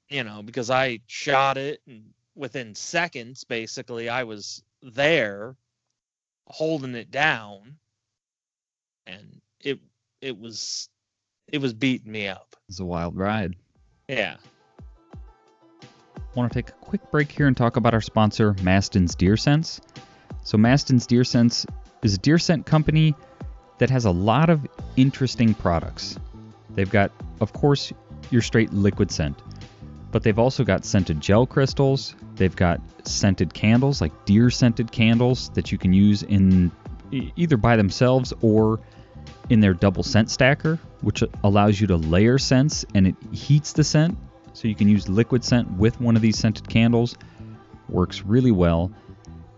[0.08, 5.56] you know, because I shot it and within seconds, basically, I was there
[6.46, 7.78] holding it down
[9.06, 9.80] and it
[10.20, 10.88] it was
[11.48, 12.54] it was beating me up.
[12.68, 13.54] it's a wild ride.
[14.08, 14.36] Yeah.
[16.34, 19.80] Want to take a quick break here and talk about our sponsor, Maston's Deer Scents.
[20.42, 21.64] So, Maston's Deer Scents
[22.02, 23.14] is a deer scent company
[23.78, 24.66] that has a lot of
[24.96, 26.18] interesting products.
[26.70, 27.92] They've got, of course,
[28.30, 29.40] your straight liquid scent,
[30.10, 32.16] but they've also got scented gel crystals.
[32.34, 36.72] They've got scented candles, like deer scented candles that you can use in
[37.12, 38.80] either by themselves or
[39.50, 43.84] in their double scent stacker, which allows you to layer scents and it heats the
[43.84, 44.18] scent
[44.54, 47.16] so you can use liquid scent with one of these scented candles.
[47.88, 48.90] Works really well.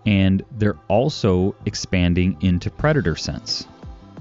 [0.06, 3.66] And they're also expanding into predator scents.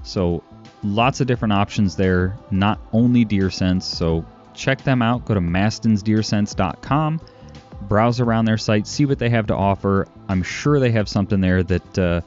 [0.03, 0.43] So
[0.83, 3.85] lots of different options there, not only deer scents.
[3.85, 5.25] So check them out.
[5.25, 7.21] Go to mastonsdeerscents.com,
[7.83, 10.07] browse around their site, see what they have to offer.
[10.27, 12.21] I'm sure they have something there that uh,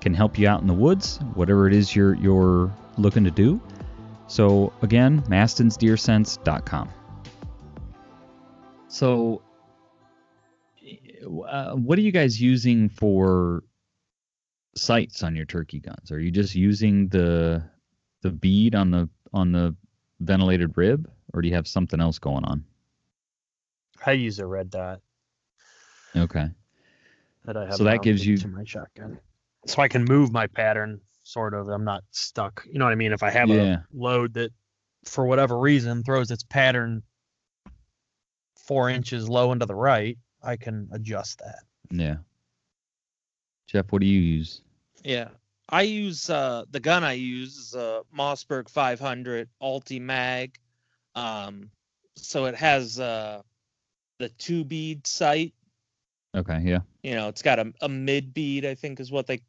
[0.00, 3.60] can help you out in the woods, whatever it is you're you're looking to do.
[4.26, 6.90] So again, mastonsdeerscents.com.
[8.94, 9.42] So,
[11.48, 13.64] uh, what are you guys using for
[14.76, 16.12] sights on your turkey guns?
[16.12, 17.68] Are you just using the
[18.22, 19.74] the bead on the on the
[20.20, 22.64] ventilated rib, or do you have something else going on?
[24.06, 25.00] I use a red dot
[26.14, 26.46] Okay.
[27.46, 27.74] that I have.
[27.74, 29.18] So that gives you- to my shotgun,
[29.66, 31.00] so I can move my pattern.
[31.24, 31.66] Sort of.
[31.66, 32.64] I'm not stuck.
[32.70, 33.12] You know what I mean?
[33.12, 33.78] If I have Yeah.
[33.78, 34.52] a load that,
[35.04, 37.02] for whatever reason, throws its pattern
[38.66, 41.60] four inches low and to the right, I can adjust that.
[41.90, 42.16] Yeah.
[43.66, 44.62] Jeff, what do you use?
[45.02, 45.28] Yeah.
[45.68, 50.58] I use uh the gun I use is a Mossberg 500 Ulti Mag.
[51.14, 51.70] Um
[52.16, 53.42] so it has uh
[54.18, 55.52] the two bead sight
[56.36, 56.80] Okay, yeah.
[57.02, 59.40] you know it's got a, a mid bead i think is what they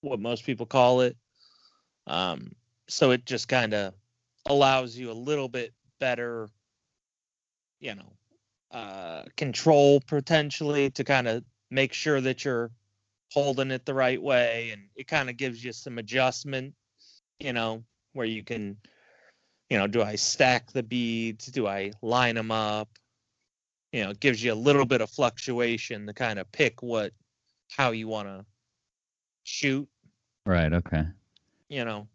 [0.00, 1.16] what most people call it
[2.06, 2.52] um
[2.88, 3.94] so it just kind of
[4.46, 6.48] allows you a little bit better
[7.80, 8.12] you know
[8.72, 12.70] uh control potentially to kind of make sure that you're
[13.32, 16.74] holding it the right way and it kind of gives you some adjustment
[17.38, 17.82] you know
[18.12, 18.76] where you can
[19.70, 22.88] you know do i stack the beads do i line them up
[23.92, 27.12] you know, it gives you a little bit of fluctuation to kind of pick what
[27.68, 28.44] how you want to
[29.44, 29.88] shoot,
[30.44, 31.04] Right, okay.
[31.68, 32.08] you know.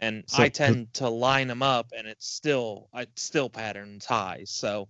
[0.00, 4.44] And So I tend to line them up and it's still I still patterns high.
[4.46, 4.88] So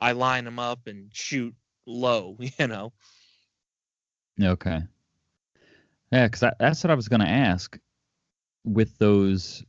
[0.00, 1.54] I line them up and shoot
[1.86, 2.92] low, you know.
[4.42, 4.80] Okay.
[6.10, 7.78] Yeah, because that's what I was going to ask.
[8.64, 9.64] With those,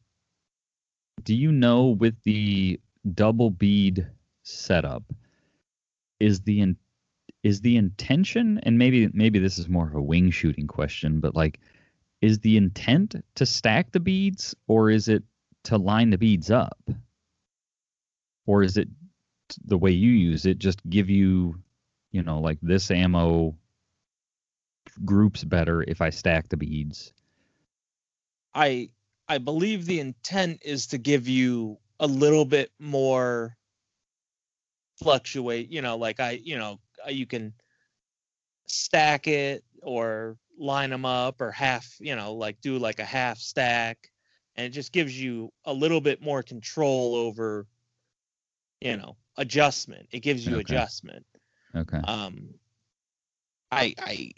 [1.23, 2.79] do you know with the
[3.13, 4.07] double bead
[4.43, 5.03] setup,
[6.19, 6.77] is the in,
[7.43, 11.35] is the intention, and maybe maybe this is more of a wing shooting question, but
[11.35, 11.59] like,
[12.21, 15.23] is the intent to stack the beads, or is it
[15.63, 16.77] to line the beads up,
[18.45, 18.87] or is it
[19.65, 21.55] the way you use it, just give you,
[22.11, 23.55] you know, like this ammo
[25.05, 27.13] groups better if I stack the beads.
[28.53, 28.89] I
[29.27, 33.55] I believe the intent is to give you a little bit more
[34.97, 37.53] fluctuate, you know, like I, you know, uh, you can
[38.67, 43.37] stack it or line them up or half, you know, like do like a half
[43.37, 44.11] stack,
[44.55, 47.67] and it just gives you a little bit more control over,
[48.81, 50.07] you know, adjustment.
[50.11, 50.61] It gives you Okay.
[50.61, 51.25] adjustment.
[51.75, 51.99] Okay.
[52.03, 52.49] Um,
[53.71, 54.31] I, I,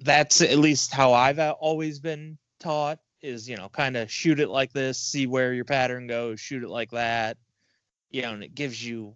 [0.00, 4.48] that's at least how I've always been taught is, you know, kind of shoot it
[4.48, 7.36] like this, see where your pattern goes, shoot it like that,
[8.10, 9.14] you know, and it gives you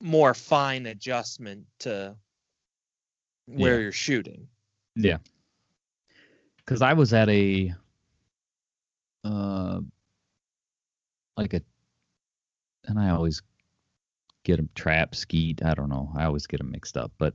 [0.00, 2.16] more fine adjustment to
[3.46, 3.82] where Yeah.
[3.82, 4.48] you're shooting.
[4.96, 5.18] Yeah.
[6.56, 7.74] Because I was at a,
[9.24, 9.80] uh,
[11.36, 11.62] like a,
[12.84, 13.42] and I always
[14.44, 15.64] get them trap skeet.
[15.64, 16.10] I don't know.
[16.16, 17.12] I always get them mixed up.
[17.18, 17.34] But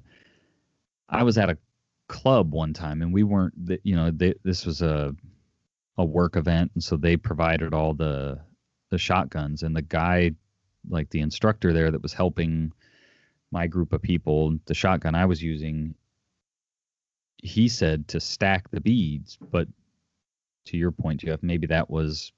[1.09, 1.57] I was at a
[2.07, 3.53] club one time, and we weren't.
[3.83, 5.15] You know, they, this was a
[5.97, 8.39] a work event, and so they provided all the
[8.89, 10.31] the shotguns, and the guy,
[10.89, 12.71] like the instructor there that was helping
[13.51, 15.95] my group of people, the shotgun I was using,
[17.37, 19.67] he said to stack the beads, but
[20.65, 22.31] to your point, Jeff, maybe that was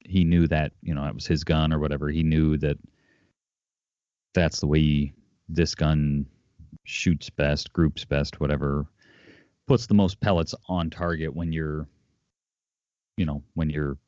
[0.00, 2.08] he knew that you know that was his gun or whatever.
[2.08, 2.78] He knew that
[4.34, 5.12] that's the way
[5.48, 6.26] this gun
[6.84, 8.86] shoots best, groups best, whatever.
[9.66, 11.86] Puts the most pellets on target when you're,
[13.16, 13.98] you know, when you're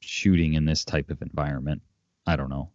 [0.00, 1.82] shooting in this type of environment.
[2.26, 2.70] I don't know.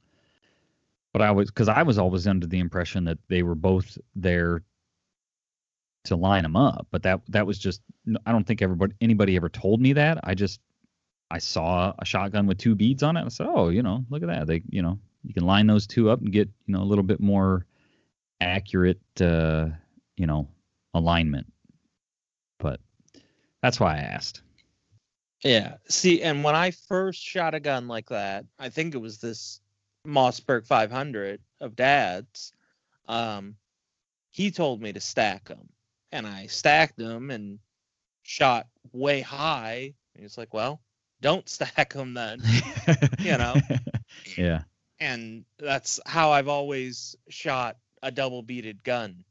[1.13, 4.63] But I was because I was always under the impression that they were both there
[6.05, 6.87] to line them up.
[6.89, 7.81] But that that was just
[8.25, 10.19] I don't think everybody anybody ever told me that.
[10.23, 10.61] I just
[11.29, 13.25] I saw a shotgun with two beads on it.
[13.25, 14.47] I said, oh, you know, look at that.
[14.47, 17.03] They you know you can line those two up and get you know a little
[17.03, 17.65] bit more
[18.39, 19.67] accurate uh,
[20.17, 20.47] you know
[20.93, 21.51] alignment.
[22.59, 22.79] But
[23.61, 24.41] that's why I asked.
[25.43, 25.75] Yeah.
[25.89, 29.59] See, and when I first shot a gun like that, I think it was this
[30.07, 32.53] Mossberg 500 of Dad's.
[33.07, 33.55] Um,
[34.31, 35.69] he told me to stack them,
[36.11, 37.59] and I stacked them and
[38.23, 39.93] shot way high.
[40.13, 40.81] And he's like, "Well,
[41.21, 42.41] don't stack them then,"
[43.19, 43.55] you know.
[44.37, 44.63] yeah.
[45.01, 49.25] And that's how I've always shot a double beaded gun.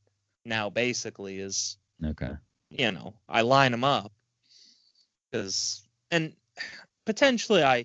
[0.44, 2.32] Now, basically, is Okay.
[2.70, 4.12] you know i line them up
[5.30, 6.34] because and
[7.04, 7.84] potentially i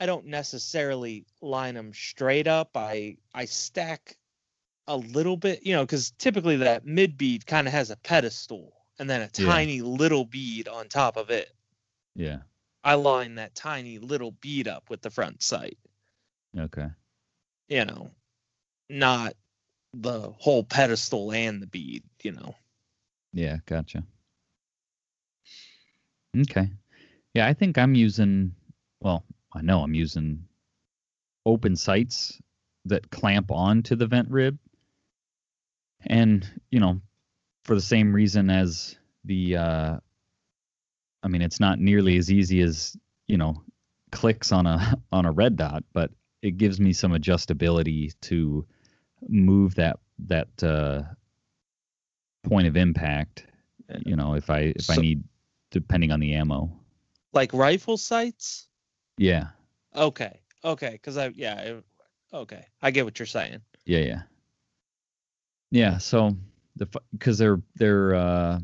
[0.00, 4.16] i don't necessarily line them straight up i i stack
[4.88, 8.72] a little bit you know because typically that mid bead kind of has a pedestal
[8.98, 9.46] and then a Yeah.
[9.46, 11.50] tiny little bead on top of it
[12.14, 12.40] Yeah.
[12.84, 15.78] i line that tiny little bead up with the front sight
[16.58, 16.88] Okay.
[17.68, 18.10] you know
[18.90, 19.34] not
[19.94, 22.54] the whole pedestal and the bead you know
[23.32, 24.04] Yeah, gotcha.
[26.38, 26.70] Okay.
[27.34, 28.54] Yeah, I think I'm using
[29.00, 29.24] well,
[29.54, 30.44] I know I'm using
[31.44, 32.40] open sights
[32.84, 34.58] that clamp on to the vent rib.
[36.06, 37.00] And, you know,
[37.64, 39.98] for the same reason as the uh
[41.22, 42.96] I mean, it's not nearly as easy as,
[43.28, 43.62] you know,
[44.10, 46.10] clicks on a on a red dot, but
[46.42, 48.66] it gives me some adjustability to
[49.28, 51.02] move that that uh
[52.44, 53.46] point of impact
[54.04, 55.22] you know if i if i need
[55.70, 56.70] depending on the ammo
[57.32, 58.68] like rifle sights
[59.18, 59.46] yeah
[59.94, 60.40] Okay.
[60.64, 60.90] Okay.
[60.92, 61.60] Because I, yeah.
[61.60, 61.84] It,
[62.32, 62.64] okay.
[62.80, 63.60] I get what you're saying.
[63.84, 64.22] yeah yeah
[65.70, 66.36] yeah so
[66.76, 68.58] the because they're they're uh,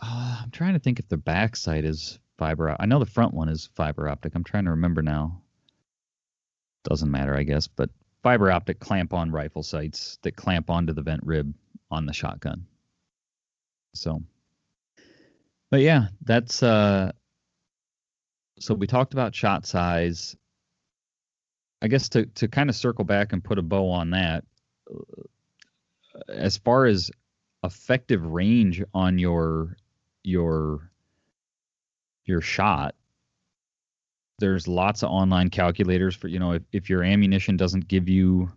[0.00, 3.34] uh i'm trying to think if the back sight is fiber i know the front
[3.34, 5.40] one is fiber optic i'm trying to remember now
[6.88, 7.90] doesn't matter i guess but
[8.22, 11.54] fiber optic clamp on rifle sights that clamp onto the vent rib
[11.90, 12.66] on the shotgun.
[13.94, 14.22] So
[15.70, 17.12] but yeah that's uh
[18.58, 20.36] so we talked about shot size.
[21.80, 24.44] I guess to to kind of circle back and put a bow on that
[26.28, 27.10] as far as
[27.62, 29.76] effective range on your
[30.24, 30.90] your
[32.24, 32.94] your shot
[34.38, 38.50] there's lots of online calculators for you know if, if your ammunition doesn't give you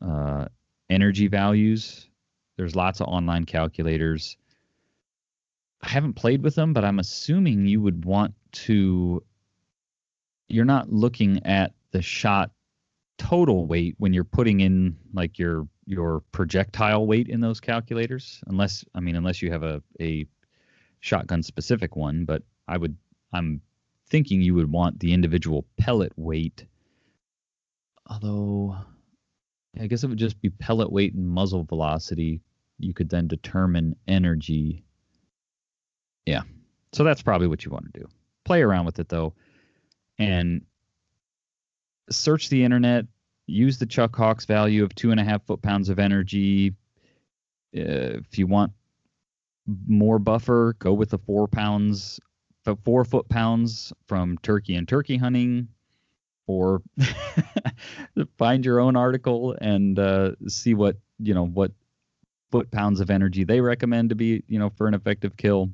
[0.00, 0.46] uh,
[0.90, 2.08] energy values
[2.56, 4.36] there's lots of online calculators.
[5.82, 9.22] I haven't played with them but i'm assuming you would want to
[10.48, 12.52] you're not looking at the shot
[13.18, 18.84] total weight when you're putting in like your your projectile weight in those calculators unless
[18.94, 20.24] i mean unless you have a a
[21.00, 22.96] shotgun specific one but i would
[23.32, 23.60] i'm
[24.12, 26.66] thinking you would want the individual pellet weight.
[28.06, 28.76] Although
[29.80, 32.42] i guess it would just be pellet weight and muzzle velocity.
[32.78, 34.84] You could then determine energy.
[36.26, 36.42] Yeah.
[36.92, 38.06] So that's probably what you want to do.
[38.44, 39.32] Play around with it though
[40.18, 40.60] and
[42.10, 43.06] search the internet.
[43.46, 46.74] Use the chuck hawks value of two and a half foot pounds of energy.
[47.74, 48.72] Uh, if you want
[49.86, 52.20] more buffer, go with the four pounds,
[52.84, 55.68] four foot pounds from turkey and turkey hunting,
[56.46, 56.82] or
[58.38, 61.72] find your own article and uh, see what you know what
[62.50, 65.70] foot pounds of energy they recommend to be you know for an effective kill,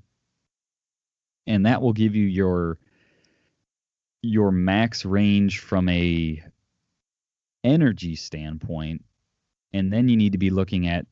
[1.47, 2.79] and that will give you your
[4.23, 6.43] your max range from a
[7.65, 9.05] energy standpoint.
[9.73, 11.07] And then you need to be looking at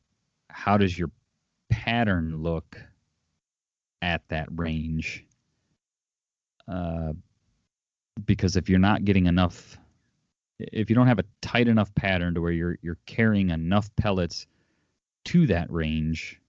[0.49, 1.11] how does your
[1.69, 2.77] pattern look
[4.01, 5.26] at that range
[6.67, 7.13] uh,
[8.25, 9.77] because if you're not getting enough
[10.59, 14.47] if you don't have a tight enough pattern to where you're you're carrying enough pellets
[15.23, 16.41] to that range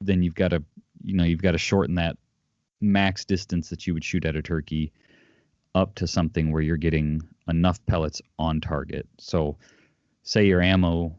[0.00, 0.62] then you've got to
[1.02, 2.16] you know you've got to shorten that
[2.80, 4.92] max distance that you would shoot at a turkey
[5.74, 9.56] up to something where you're getting enough pellets on target so
[10.22, 11.16] say your ammo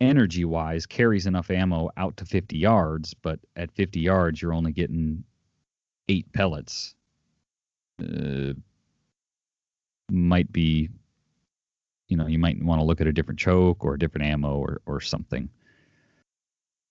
[0.00, 4.72] energy wise carries enough ammo out to 50 yards, but at 50 yards you're only
[4.72, 5.24] getting
[6.08, 6.94] eight pellets.
[8.02, 8.52] Uh,
[10.10, 10.88] might be,
[12.08, 14.56] you know, you might want to look at a different choke or a different ammo
[14.56, 15.48] or or something.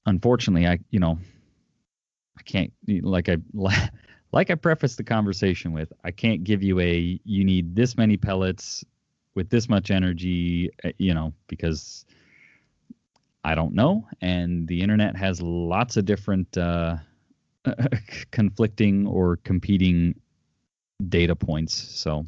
[0.06, 1.18] Unfortunately, I you know,
[2.38, 3.38] I can't like I
[4.32, 8.18] like I prefaced the conversation with, I can't give you a you need this many
[8.18, 8.84] pellets
[9.36, 12.06] with this much energy, uh, you know, because
[13.44, 16.98] I don't know, and the internet has lots of different uh,
[18.32, 20.16] conflicting or competing
[21.08, 21.74] data points.
[21.74, 22.26] So,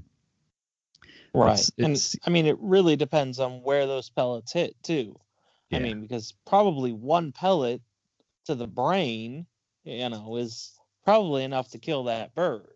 [1.34, 5.20] right, it's, it's, and I mean, it really depends on where those pellets hit too.
[5.70, 5.78] Yeah.
[5.78, 7.82] I mean, because probably one pellet
[8.46, 9.46] to the brain,
[9.84, 12.74] you know, is probably enough to kill that bird.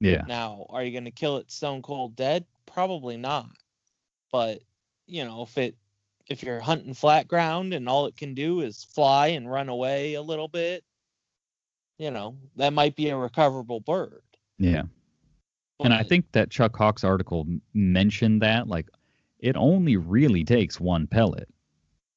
[0.00, 0.24] Yeah.
[0.26, 2.44] Now, are you going to kill it stone cold dead?
[2.66, 3.50] Probably not.
[4.32, 4.62] But
[5.06, 5.76] you know, if it
[6.28, 10.14] if you're hunting flat ground and all it can do is fly and run away
[10.14, 10.84] a little bit,
[11.98, 14.22] you know, that might be a recoverable bird.
[14.58, 14.84] Yeah.
[15.84, 18.88] And I think that Chuck Hawks' article mentioned that like
[19.38, 21.48] it only really takes one pellet.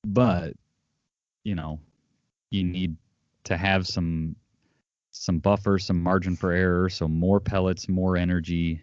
[0.05, 0.53] But
[1.43, 1.80] you know,
[2.51, 2.95] you need
[3.45, 4.36] to have some
[5.11, 8.82] some buffer, some margin for error, so more pellets, more energy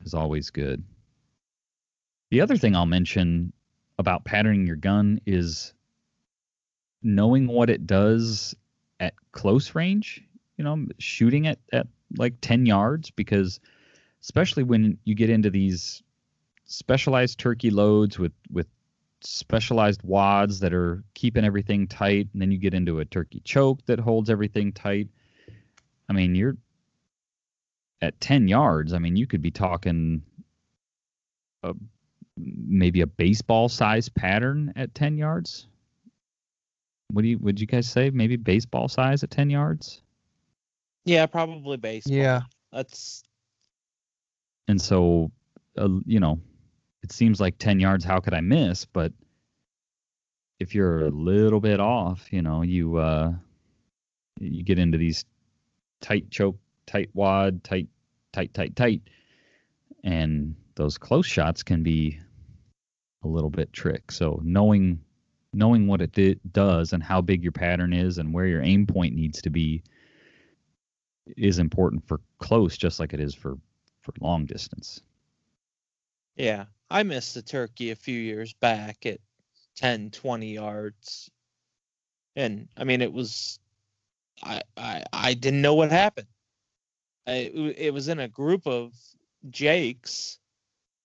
[0.00, 0.82] is always good.
[2.30, 3.52] The other thing I'll mention
[3.98, 5.72] about patterning your gun is
[7.02, 8.54] knowing what it does
[9.00, 10.22] at close range,
[10.56, 13.60] you know, shooting at, at like 10 yards, because
[14.22, 16.02] especially when you get into these
[16.66, 18.66] specialized turkey loads with, with
[19.20, 23.84] specialized wads that are keeping everything tight, and then you get into a turkey choke
[23.86, 25.08] that holds everything tight.
[26.08, 26.56] I mean, you're
[28.00, 28.92] at 10 yards.
[28.92, 30.22] I mean, you could be talking
[31.62, 31.74] a
[32.36, 35.66] maybe a baseball size pattern at 10 yards.
[37.10, 38.10] What do you would you guys say?
[38.10, 40.02] Maybe baseball size at 10 yards?
[41.04, 42.16] Yeah, probably baseball.
[42.16, 42.42] Yeah.
[42.72, 43.24] That's
[44.68, 45.30] and so
[45.78, 46.40] uh, you know,
[47.02, 49.12] it seems like 10 yards how could I miss, but
[50.58, 53.32] if you're a little bit off, you know, you uh
[54.40, 55.24] you get into these
[56.00, 57.88] tight choke, tight wad, tight
[58.32, 59.02] tight tight tight
[60.04, 62.18] and those close shots can be
[63.24, 64.12] a little bit trick.
[64.12, 65.00] So knowing
[65.52, 68.86] knowing what it di- does and how big your pattern is and where your aim
[68.86, 69.82] point needs to be
[71.36, 73.56] is important for close just like it is for
[74.02, 75.00] for long distance.
[76.36, 79.20] Yeah, I missed a turkey a few years back at
[79.76, 81.30] 10 20 yards.
[82.36, 83.58] And I mean it was
[84.42, 86.28] I I I didn't know what happened.
[87.26, 88.92] I, it was in a group of
[89.50, 90.38] jakes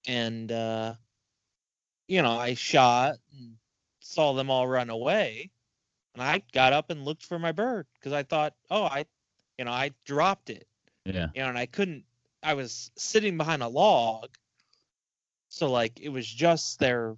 [0.08, 0.94] and uh
[2.08, 3.56] you know, I shot and
[4.00, 5.50] saw them all run away.
[6.14, 9.06] And I got up and looked for my bird because I thought, oh, I,
[9.58, 10.68] you know, I dropped it.
[11.06, 11.30] Yeah.
[11.34, 12.04] You know, and I couldn't,
[12.44, 14.30] I was sitting behind a log.
[15.50, 17.16] So, like, it was just their,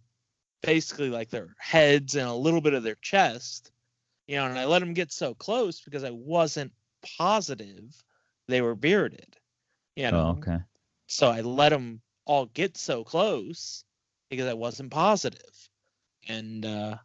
[0.62, 3.72] basically like their heads and a little bit of their chest.
[4.28, 6.74] You know, and I let them get so close because I wasn't
[7.18, 8.04] positive
[8.48, 9.38] they were bearded.
[9.96, 10.36] You know?
[10.36, 10.60] Oh, okay.
[11.08, 13.84] So I let them all get so close
[14.30, 15.70] because I wasn't positive.
[16.28, 16.98] And uh,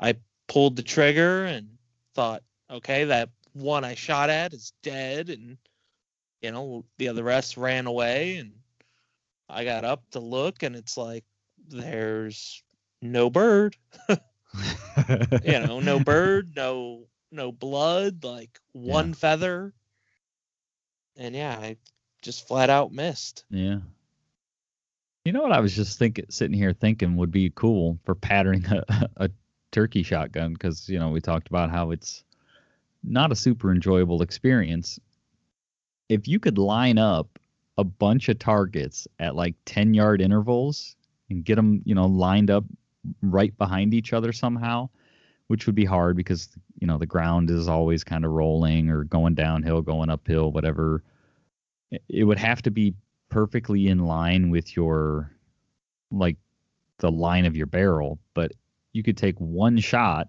[0.00, 0.16] I
[0.48, 1.68] pulled the trigger and
[2.14, 5.30] thought, okay, that one I shot at is dead.
[5.30, 5.56] And,
[6.40, 8.36] you know, the other rest ran away.
[8.36, 8.52] And
[9.48, 11.24] I got up to look, and it's like,
[11.68, 12.62] there's
[13.02, 13.76] no bird.
[14.08, 14.18] you
[15.60, 19.14] know, no bird, no no blood, like one yeah.
[19.14, 19.72] feather.
[21.16, 21.76] And yeah, I
[22.22, 23.44] just flat out missed.
[23.50, 23.78] Yeah.
[25.24, 28.64] You know what I was just thinking, sitting here thinking would be cool for patterning
[28.66, 29.30] a, a
[29.70, 32.24] turkey shotgun because you know we talked about how it's
[33.02, 34.98] not a super enjoyable experience.
[36.10, 37.38] If you could line up
[37.78, 40.96] a bunch of targets at like 10 yard intervals
[41.30, 42.64] and get them, you know, lined up
[43.22, 44.90] right behind each other somehow,
[45.46, 46.48] which would be hard because,
[46.80, 51.04] you know, the ground is always kind of rolling or going downhill, going uphill, whatever.
[52.08, 52.94] It would have to be
[53.28, 55.30] perfectly in line with your,
[56.10, 56.36] like,
[56.98, 58.52] the line of your barrel, but
[58.92, 60.28] you could take one shot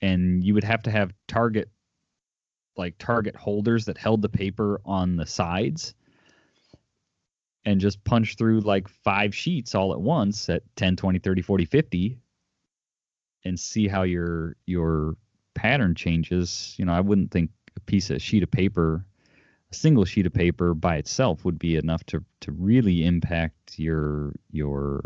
[0.00, 1.70] and you would have to have target
[2.76, 5.94] like target holders that held the paper on the sides
[7.64, 11.64] and just punch through like five sheets all at once at 10 20 30 40
[11.64, 12.18] 50
[13.44, 15.16] and see how your your
[15.54, 16.74] pattern changes.
[16.78, 19.04] You know i wouldn't think a piece of sheet of paper
[19.70, 24.32] a single sheet of paper by itself would be enough to to really impact your
[24.50, 25.02] your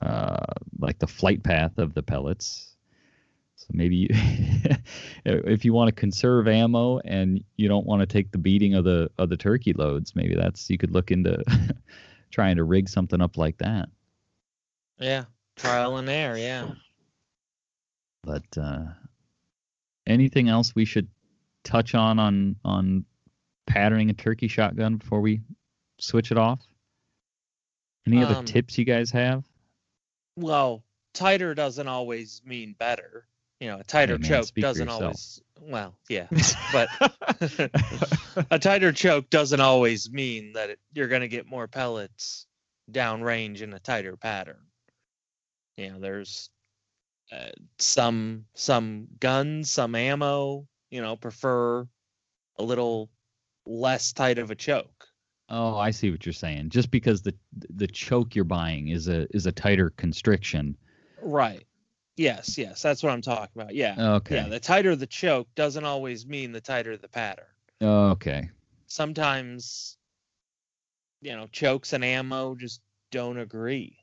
[0.00, 0.44] uh
[0.78, 2.76] like the flight path of the pellets
[3.58, 4.06] so maybe
[5.24, 8.84] if you want to conserve ammo and you don't want to take the beating of
[8.84, 11.42] the of the turkey loads, maybe that's you could look into
[12.30, 13.88] trying to rig something up like that.
[14.98, 15.24] Yeah,
[15.56, 16.38] trial and error.
[16.38, 16.70] Yeah.
[18.22, 18.84] But uh,
[20.06, 21.08] anything else we should
[21.64, 23.04] touch on on on
[23.66, 25.40] patterning a turkey shotgun before we
[25.98, 26.60] switch it off?
[28.06, 29.44] Any other Um, tips you guys have?
[30.36, 33.26] Well, tighter doesn't always mean better.
[33.60, 35.42] You know, a tighter Hey, man, choke doesn't always.
[35.60, 36.28] Well, yeah,
[36.72, 36.88] but
[38.50, 42.46] a tighter choke doesn't always mean that it, you're going to get more pellets
[42.90, 44.60] downrange in a tighter pattern.
[45.76, 46.50] You know, there's
[47.32, 50.66] uh, some some guns, some ammo.
[50.90, 51.86] You know, prefer
[52.58, 53.10] a little
[53.66, 55.06] less tight of a choke.
[55.50, 56.70] Oh, I see what you're saying.
[56.70, 60.76] Just because the the choke you're buying is a is a tighter constriction.
[61.22, 61.64] Right.
[62.18, 63.74] Yes, yes, that's what I'm talking about.
[63.74, 63.94] Yeah.
[64.16, 64.34] Okay.
[64.34, 67.46] Yeah, the tighter the choke doesn't always mean the tighter the pattern.
[67.80, 68.50] Okay.
[68.88, 69.96] Sometimes,
[71.22, 72.80] you know, chokes and ammo just
[73.12, 73.96] don't agree.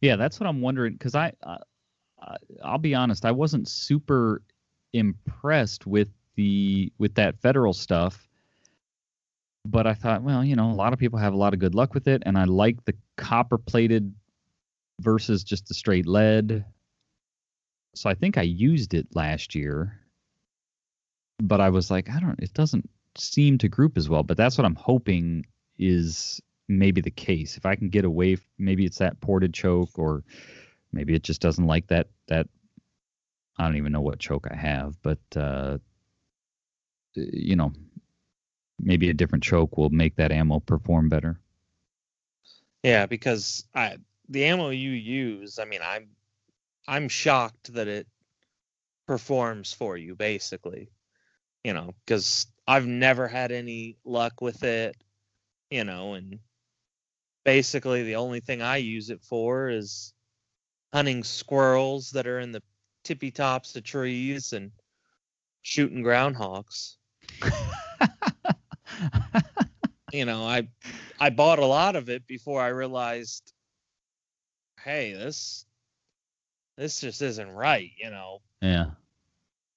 [0.00, 1.58] Yeah, that's what I'm wondering because I, I,
[2.64, 4.42] I'll be honest, I wasn't super
[4.92, 8.28] impressed with the with that federal stuff,
[9.64, 11.76] but I thought, well, you know, a lot of people have a lot of good
[11.76, 14.12] luck with it, and I like the copper plated
[15.00, 16.64] versus just the straight lead.
[17.94, 19.98] So I think I used it last year,
[21.38, 24.22] but I was like, I don't, it doesn't seem to group as well.
[24.22, 25.44] But that's what I'm hoping
[25.78, 27.56] is maybe the case.
[27.56, 30.24] If I can get away, maybe it's that ported choke, or
[30.92, 32.08] maybe it just doesn't like that.
[32.28, 32.48] That
[33.58, 35.78] I don't even know what choke I have, but uh,
[37.14, 37.72] you know,
[38.80, 41.38] maybe a different choke will make that ammo perform better.
[42.82, 43.98] Yeah, because I
[44.32, 46.08] the ammo you use, I mean, I'm
[46.88, 48.06] I'm shocked that it
[49.06, 50.90] performs for you basically.
[51.64, 54.96] You know, cuz I've never had any luck with it,
[55.70, 56.40] you know, and
[57.44, 60.12] basically the only thing I use it for is
[60.92, 62.62] hunting squirrels that are in the
[63.04, 64.72] tippy tops of trees and
[65.62, 66.96] shooting groundhogs.
[70.12, 70.68] you know, I
[71.18, 73.52] I bought a lot of it before I realized,
[74.84, 75.64] hey, this
[76.76, 77.90] this just isn't right.
[77.96, 78.86] You know, yeah.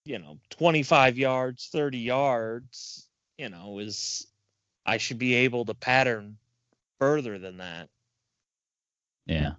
[0.05, 4.27] you know, 25 yards, 30 yards, you know, is
[4.85, 6.37] I should be able to pattern
[6.99, 7.89] further than that.
[9.25, 9.53] Yeah.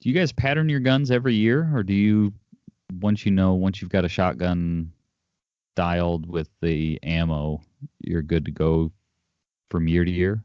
[0.00, 2.32] Do you guys pattern your guns every year, or do you,
[3.00, 4.92] once you know, once you've got a shotgun
[5.76, 7.62] dialed with the ammo,
[8.00, 8.92] you're good to go
[9.70, 10.42] from year to year?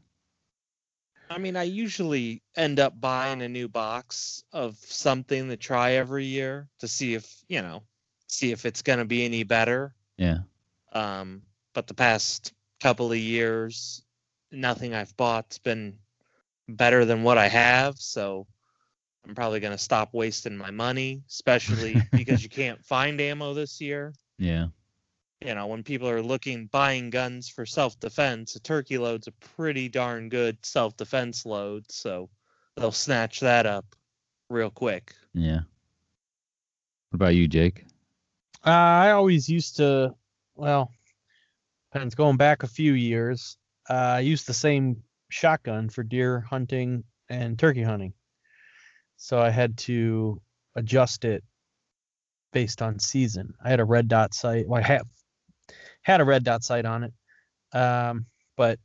[1.30, 6.24] I mean, I usually end up buying a new box of something to try every
[6.24, 7.84] year to see if, you know,
[8.26, 9.94] see if it's going to be any better.
[10.16, 10.38] Yeah.
[10.92, 14.02] Um, but the past couple of years,
[14.50, 15.98] nothing I've bought's been
[16.68, 17.96] better than what I have.
[17.98, 18.48] So
[19.24, 23.80] I'm probably going to stop wasting my money, especially because you can't find ammo this
[23.80, 24.14] year.
[24.36, 24.66] Yeah.
[25.44, 29.32] You know, when people are looking, buying guns for self defense, a turkey load's a
[29.32, 31.90] pretty darn good self defense load.
[31.90, 32.28] So
[32.76, 33.86] they'll snatch that up
[34.50, 35.14] real quick.
[35.32, 35.60] Yeah.
[37.10, 37.86] What about you, Jake?
[38.66, 40.14] Uh, I always used to,
[40.54, 40.92] well,
[41.90, 42.14] depends.
[42.14, 43.56] Going back a few years,
[43.88, 48.12] uh, I used the same shotgun for deer hunting and turkey hunting.
[49.16, 50.40] So I had to
[50.76, 51.42] adjust it
[52.52, 53.54] based on season.
[53.64, 54.68] I had a red dot sight.
[54.68, 55.06] Well, I have
[56.02, 57.12] had a red dot sight on it,
[57.72, 58.26] um,
[58.56, 58.78] but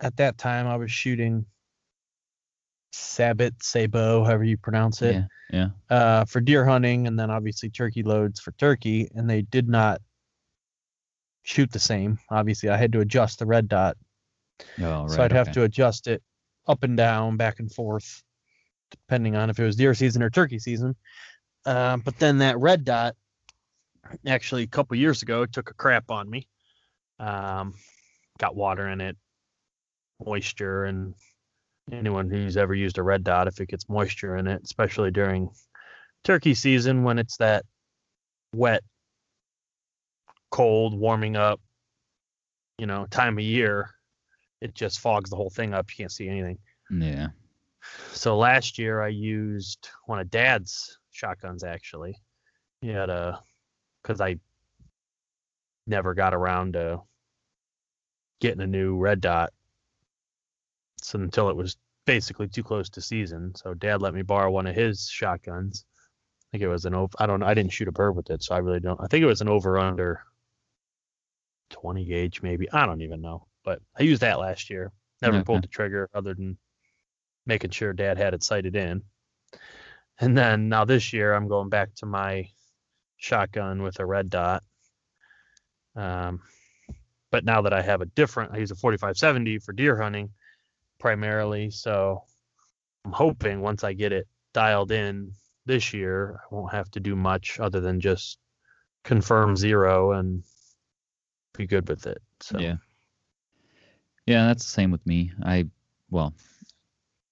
[0.00, 1.46] at that time I was shooting
[2.92, 5.14] sabot, sabo, however you pronounce it,
[5.50, 5.96] Yeah, yeah.
[5.96, 10.00] uh, for deer hunting, and then obviously turkey loads for turkey, and they did not
[11.42, 12.18] shoot the same.
[12.30, 13.96] Obviously, I had to adjust the red dot,
[14.80, 15.10] Oh, right.
[15.10, 15.54] so I'd have okay.
[15.54, 16.22] to adjust it
[16.66, 18.22] up and down, back and forth,
[18.90, 20.96] depending on if it was deer season or turkey season.
[21.64, 23.14] Uh, but then that red dot,
[24.26, 26.48] actually, a couple years ago, it took a crap on me.
[27.18, 27.74] Um,
[28.38, 29.16] got water in it,
[30.24, 31.14] moisture, and
[31.92, 35.50] anyone who's ever used a red dot, if it gets moisture in it, especially during
[36.24, 37.64] turkey season when it's that
[38.54, 38.82] wet,
[40.50, 41.60] cold, warming up,
[42.78, 43.90] you know, time of year,
[44.60, 45.90] it just fogs the whole thing up.
[45.90, 46.58] You can't see anything.
[46.90, 47.28] Yeah.
[48.12, 52.16] So last year I used one of Dad's shotguns actually.
[52.80, 53.40] He had a
[54.02, 54.36] because I
[55.86, 57.00] never got around to
[58.40, 59.52] getting a new red dot.
[61.02, 61.76] So until it was
[62.06, 63.54] basically too close to season.
[63.54, 65.84] So Dad let me borrow one of his shotguns.
[65.94, 67.12] I think it was an over.
[67.18, 67.46] I don't know.
[67.46, 69.00] I didn't shoot a bird with it, so I really don't.
[69.00, 70.22] I think it was an over under
[71.70, 72.70] 20 gauge, maybe.
[72.72, 73.46] I don't even know.
[73.64, 74.90] But I used that last year.
[75.22, 76.56] Never pulled the trigger other than
[77.46, 79.02] making sure Dad had it sighted in.
[80.18, 82.48] And then now this year, I'm going back to my
[83.20, 84.64] shotgun with a red dot.
[85.94, 86.40] Um,
[87.30, 90.30] but now that I have a different, I use a 4570 for deer hunting
[90.98, 91.70] primarily.
[91.70, 92.24] So
[93.04, 95.32] I'm hoping once I get it dialed in
[95.66, 98.38] this year, I won't have to do much other than just
[99.04, 100.42] confirm zero and
[101.56, 102.20] be good with it.
[102.40, 102.76] So Yeah.
[104.26, 105.32] Yeah, that's the same with me.
[105.44, 105.66] I,
[106.10, 106.34] well,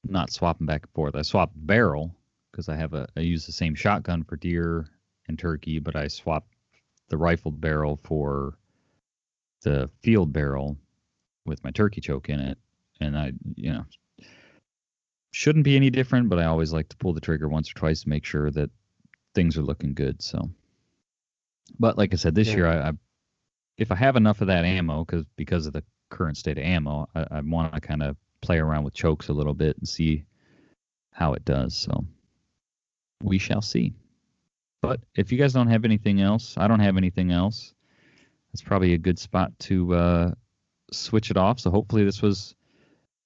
[0.05, 1.15] not swapping back and forth.
[1.15, 2.15] I swap barrel
[2.51, 4.89] because I have a, I use the same shotgun for deer
[5.29, 6.47] and turkey, but I swap
[7.09, 8.59] the rifled barrel for
[9.63, 10.77] the field barrel
[11.47, 12.59] with my turkey choke in it.
[13.01, 13.85] And I, you know,
[15.33, 18.03] shouldn't be any different, but I always like to pull the trigger once or twice
[18.03, 18.71] to make sure that
[19.35, 20.21] things are looking good.
[20.23, 20.51] So,
[21.79, 22.57] but like I said, this Yeah.
[22.57, 22.93] year I, I,
[23.77, 27.09] if I have enough of that ammo, because because of the current state of ammo,
[27.15, 30.25] I, I want to kind of play around with chokes a little bit and see
[31.13, 31.77] how it does.
[31.77, 32.05] So
[33.23, 33.95] we shall see.
[34.81, 37.75] But if you guys don't have anything else, I don't have anything else.
[38.53, 40.31] That's probably a good spot to uh,
[40.93, 41.61] switch it off.
[41.61, 42.55] So hopefully this was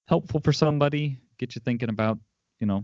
[0.07, 1.19] helpful for somebody.
[1.37, 2.19] Get you thinking about,
[2.59, 2.83] you know,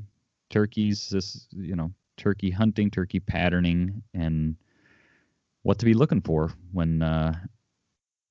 [0.50, 4.56] turkeys, this, you know, turkey hunting, turkey patterning, and
[5.64, 7.34] what to be looking for when uh,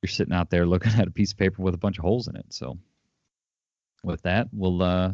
[0.03, 2.28] you're sitting out there looking at a piece of paper with a bunch of holes
[2.28, 2.47] in it.
[2.51, 2.78] So
[4.05, 5.12] with that, we'll uh,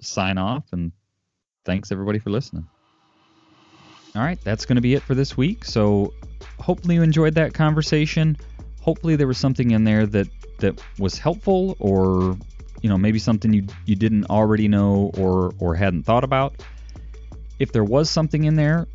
[0.00, 0.92] sign off and
[1.64, 2.66] thanks everybody for listening.
[4.16, 5.64] All right, that's going to be it for this week.
[5.64, 6.14] So
[6.60, 8.36] hopefully you enjoyed that conversation.
[8.80, 12.38] Hopefully there was something in there that that was helpful or
[12.80, 16.62] you know maybe something you you didn't already know or or hadn't thought about.
[17.58, 18.86] If there was something in there,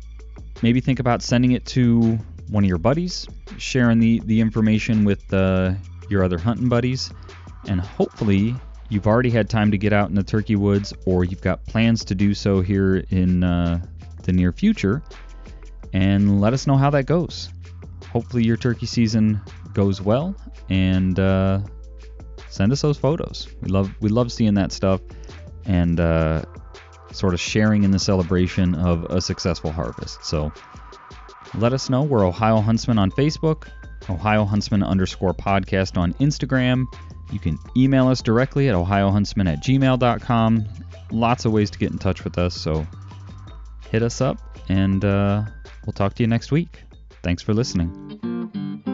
[0.62, 2.18] maybe think about sending it to
[2.48, 5.74] one of your buddies, sharing the the information with uh,
[6.08, 7.12] your other hunting buddies,
[7.68, 8.54] and hopefully
[8.88, 12.06] you've already had time to get out in the turkey woods or you've got plans
[12.06, 13.80] to do so here in uh,
[14.30, 15.02] the near future
[15.92, 17.50] and let us know how that goes.
[18.12, 19.40] Hopefully your turkey season
[19.72, 20.34] goes well
[20.68, 21.60] and uh,
[22.48, 23.48] send us those photos.
[23.60, 25.00] We love we love seeing that stuff
[25.64, 26.42] and uh,
[27.12, 30.24] sort of sharing in the celebration of a successful harvest.
[30.24, 30.52] So
[31.54, 32.02] let us know.
[32.02, 33.68] We're ohio huntsman on facebook
[34.08, 36.86] ohio huntsman underscore podcast on instagram.
[37.32, 40.66] You can email us directly at ohiohuntsman at gmail.com.
[41.12, 42.86] Lots of ways to get in touch with us, so
[43.90, 44.38] hit us up
[44.68, 45.42] and uh,
[45.84, 46.82] we'll talk to you next week.
[47.22, 48.86] Thanks for listening.